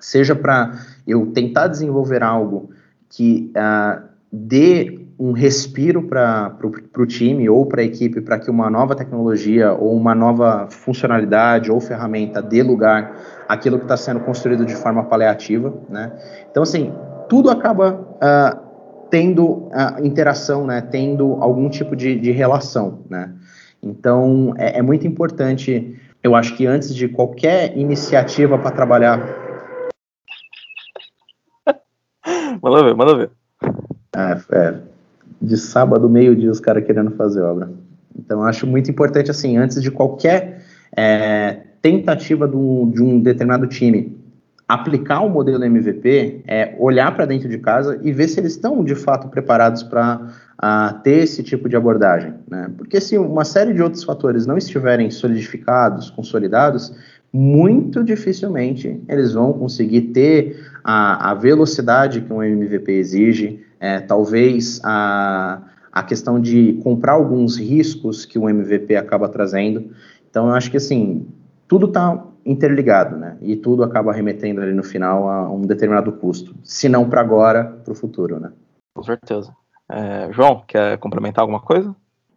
[0.00, 2.70] seja para eu tentar desenvolver algo
[3.10, 6.56] que uh, dê um respiro para
[6.96, 11.72] o time ou para a equipe para que uma nova tecnologia ou uma nova funcionalidade
[11.72, 13.16] ou ferramenta dê lugar
[13.48, 16.12] àquilo que está sendo construído de forma paliativa, né?
[16.48, 16.92] Então, assim,
[17.28, 20.80] tudo acaba uh, tendo uh, interação, né?
[20.82, 23.34] Tendo algum tipo de, de relação, né?
[23.82, 29.18] Então, é, é muito importante, eu acho que antes de qualquer iniciativa para trabalhar...
[32.62, 33.30] manda ver, manda ver.
[34.18, 34.74] É, é,
[35.40, 37.70] de sábado, meio-dia, os caras querendo fazer obra.
[38.18, 40.64] Então, acho muito importante, assim, antes de qualquer
[40.96, 44.18] é, tentativa de um, de um, determinado time
[44.66, 48.84] aplicar o modelo MVP, é olhar para dentro de casa e ver se eles estão,
[48.84, 52.34] de fato, preparados para ter esse tipo de abordagem.
[52.50, 52.70] Né?
[52.76, 56.92] Porque se uma série de outros fatores não estiverem solidificados, consolidados,
[57.32, 64.80] muito dificilmente eles vão conseguir ter a, a velocidade que um MVP exige, é, talvez
[64.84, 69.94] a, a questão de comprar alguns riscos que o MVP acaba trazendo.
[70.30, 71.26] Então, eu acho que, assim,
[71.66, 73.36] tudo está interligado, né?
[73.42, 76.54] E tudo acaba remetendo ali no final a um determinado custo.
[76.62, 78.52] Se não para agora, para o futuro, né?
[78.94, 79.54] Com certeza.
[79.90, 81.94] É, João, quer complementar alguma coisa?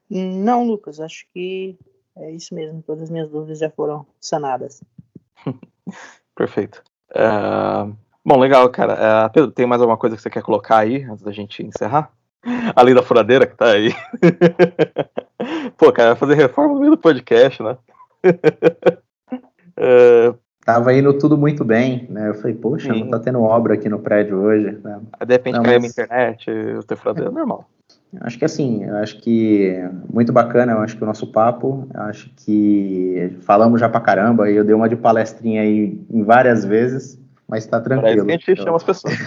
[0.10, 1.78] Não, Lucas, acho que
[2.18, 2.84] é isso mesmo.
[2.86, 4.84] Todas as minhas dúvidas já foram sanadas.
[6.36, 6.84] Perfeito.
[7.14, 7.24] É,
[8.24, 9.28] Bom, legal, cara.
[9.28, 12.12] Uh, Pedro, tem mais alguma coisa que você quer colocar aí antes da gente encerrar?
[12.76, 13.94] Além da furadeira que tá aí.
[15.78, 17.78] Pô, cara, fazer reforma no meio do podcast, né?
[19.78, 20.38] uh...
[20.64, 22.30] Tava indo tudo muito bem, né?
[22.30, 23.00] Eu falei, poxa, Sim.
[23.00, 24.78] não tá tendo obra aqui no prédio hoje.
[24.84, 25.02] Né?
[25.26, 25.98] De repente não, caiu mas...
[25.98, 27.68] a internet, o teu furadeira é normal.
[28.20, 29.74] Acho que assim, acho que
[30.12, 34.56] muito bacana, eu acho que o nosso papo, acho que falamos já pra caramba, e
[34.56, 37.20] eu dei uma de palestrinha aí em várias vezes,
[37.52, 38.26] mas está tranquilo.
[38.26, 39.14] Parece que a gente chama as pessoas.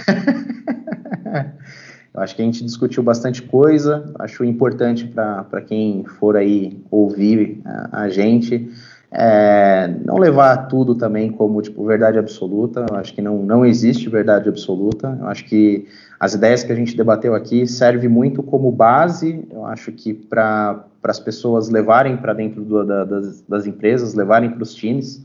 [2.14, 7.60] Eu acho que a gente discutiu bastante coisa, acho importante para quem for aí ouvir
[7.64, 8.70] a, a gente,
[9.10, 12.86] é, não levar tudo também como tipo verdade absoluta.
[12.88, 15.18] Eu acho que não, não existe verdade absoluta.
[15.20, 15.88] Eu acho que
[16.18, 19.44] as ideias que a gente debateu aqui servem muito como base.
[19.50, 24.50] Eu acho que para as pessoas levarem para dentro do, da, das, das, empresas, levarem
[24.50, 25.20] para os times.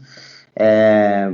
[0.56, 1.34] É,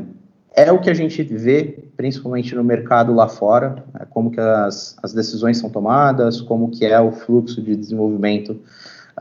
[0.55, 4.97] é o que a gente vê, principalmente no mercado lá fora, né, como que as,
[5.03, 8.51] as decisões são tomadas, como que é o fluxo de desenvolvimento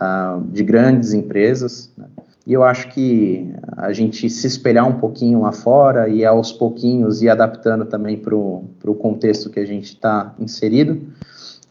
[0.01, 1.93] uh, de grandes empresas.
[1.99, 2.07] Né?
[2.47, 7.21] E eu acho que a gente se espelhar um pouquinho lá fora e aos pouquinhos
[7.23, 11.01] ir adaptando também para o contexto que a gente está inserido,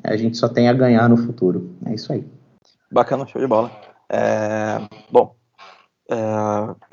[0.03, 1.69] a gente só tem a ganhar no futuro.
[1.85, 2.25] É isso aí.
[2.91, 3.71] Bacana, show de bola.
[4.09, 4.81] É,
[5.11, 5.35] bom,
[6.09, 6.15] é,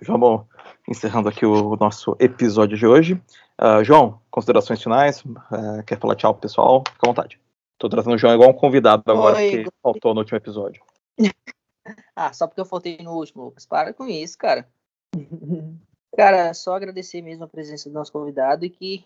[0.03, 0.47] João,
[0.91, 3.15] encerrando aqui o nosso episódio de hoje.
[3.61, 5.25] Uh, João, considerações finais?
[5.25, 6.83] Uh, quer falar tchau pro pessoal?
[6.91, 7.41] Fica à vontade.
[7.79, 10.83] Tô tratando o João igual um convidado agora, Oi, que faltou no último episódio.
[12.17, 13.65] ah, só porque eu faltei no último, Lucas.
[13.65, 14.69] Para com isso, cara.
[16.17, 19.05] cara, só agradecer mesmo a presença do nosso convidado e que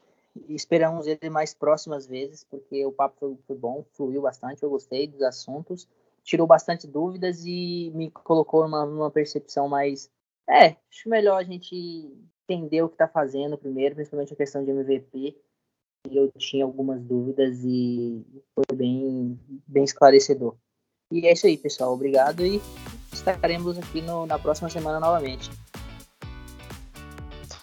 [0.48, 5.06] esperamos ele mais próximas vezes, porque o papo foi, foi bom, fluiu bastante, eu gostei
[5.06, 5.86] dos assuntos,
[6.24, 10.10] tirou bastante dúvidas e me colocou numa, numa percepção mais
[10.48, 11.74] é, acho melhor a gente
[12.48, 15.36] entender o que está fazendo primeiro, principalmente a questão de MVP.
[16.10, 18.22] Eu tinha algumas dúvidas e
[18.54, 20.54] foi bem, bem esclarecedor.
[21.10, 21.94] E é isso aí, pessoal.
[21.94, 22.60] Obrigado e
[23.12, 25.50] estaremos aqui no, na próxima semana novamente.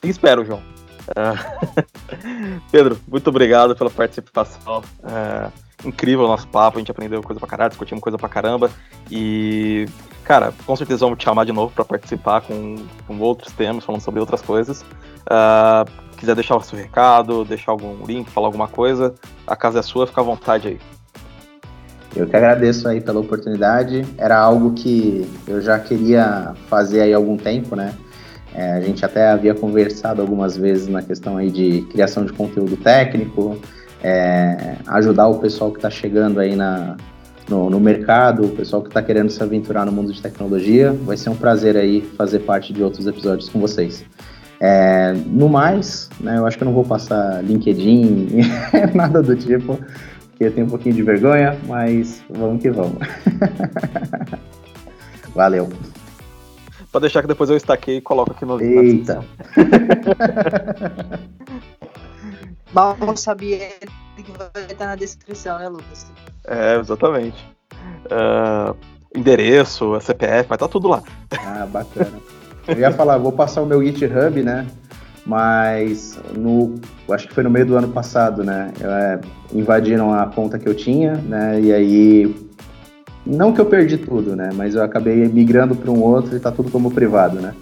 [0.03, 0.63] Espero, João.
[1.09, 1.81] Uh,
[2.71, 4.79] Pedro, muito obrigado pela participação.
[4.99, 5.51] Uh,
[5.85, 8.69] incrível o nosso papo, a gente aprendeu coisa pra caralho, discutimos coisa pra caramba.
[9.09, 9.87] E
[10.23, 12.75] Cara, com certeza vamos te chamar de novo para participar com,
[13.07, 14.81] com outros temas, falando sobre outras coisas.
[14.81, 19.13] Uh, quiser deixar o seu recado, deixar algum link, falar alguma coisa,
[19.47, 20.79] a casa é sua, fica à vontade aí.
[22.15, 24.05] Eu que agradeço aí pela oportunidade.
[24.17, 27.93] Era algo que eu já queria fazer aí há algum tempo, né?
[28.53, 32.75] É, a gente até havia conversado algumas vezes na questão aí de criação de conteúdo
[32.75, 33.57] técnico,
[34.03, 36.95] é, ajudar o pessoal que está chegando aí na,
[37.49, 40.93] no, no mercado, o pessoal que está querendo se aventurar no mundo de tecnologia.
[41.03, 44.03] Vai ser um prazer aí fazer parte de outros episódios com vocês.
[44.59, 48.41] É, no mais, né, eu acho que eu não vou passar LinkedIn,
[48.93, 49.79] nada do tipo,
[50.29, 52.99] porque eu tenho um pouquinho de vergonha, mas vamos que vamos.
[55.33, 55.69] Valeu.
[56.91, 59.23] Pode deixar que depois eu estaquei e coloco aqui no Eita.
[62.73, 63.69] Mal sabia
[64.17, 66.11] que vai estar na descrição, né, Lucas?
[66.45, 67.45] É, exatamente.
[68.05, 68.75] Uh,
[69.15, 71.03] endereço, CPF, vai estar tá tudo lá.
[71.31, 72.19] Ah, bacana.
[72.67, 74.67] Eu ia falar, vou passar o meu GitHub, né?
[75.25, 76.75] mas no,
[77.09, 78.71] acho que foi no meio do ano passado, né?
[78.81, 79.19] É,
[79.53, 81.59] invadiram a conta que eu tinha, né?
[81.61, 82.35] E aí,
[83.25, 84.49] não que eu perdi tudo, né?
[84.53, 87.53] Mas eu acabei migrando para um outro e tá tudo como privado, né?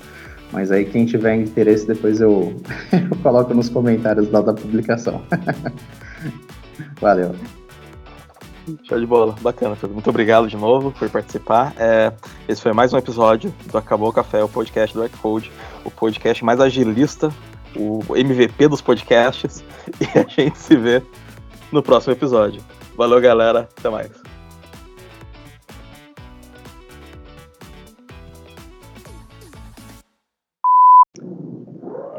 [0.51, 2.55] Mas aí quem tiver interesse depois eu,
[2.91, 5.21] eu coloco nos comentários lá da publicação.
[6.99, 7.35] Valeu.
[8.83, 9.75] Show de bola, bacana.
[9.91, 11.73] Muito obrigado de novo por participar.
[11.77, 12.11] É,
[12.47, 15.51] esse foi mais um episódio do Acabou o Café, o podcast do Code,
[15.83, 17.31] o podcast mais agilista,
[17.75, 19.63] o MVP dos podcasts.
[19.99, 21.01] E a gente se vê
[21.71, 22.61] no próximo episódio.
[22.95, 23.67] Valeu, galera.
[23.77, 24.18] Até mais.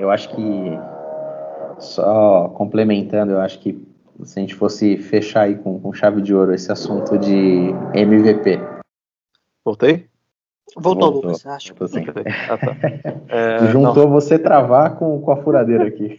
[0.01, 0.79] Eu acho que,
[1.79, 3.87] só complementando, eu acho que
[4.25, 8.59] se a gente fosse fechar aí com, com chave de ouro esse assunto de MVP.
[9.63, 10.09] Voltei?
[10.75, 11.75] Voltou, Voltou Lucas, acho.
[11.75, 12.05] que sim.
[12.49, 12.77] Ah, tá.
[13.29, 14.11] é, Juntou não.
[14.11, 16.17] você travar com, com a furadeira aqui.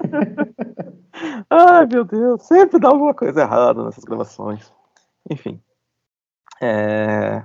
[1.49, 4.71] Ai, meu Deus, sempre dá alguma coisa errada nessas gravações.
[5.27, 5.59] Enfim.
[6.61, 7.41] É...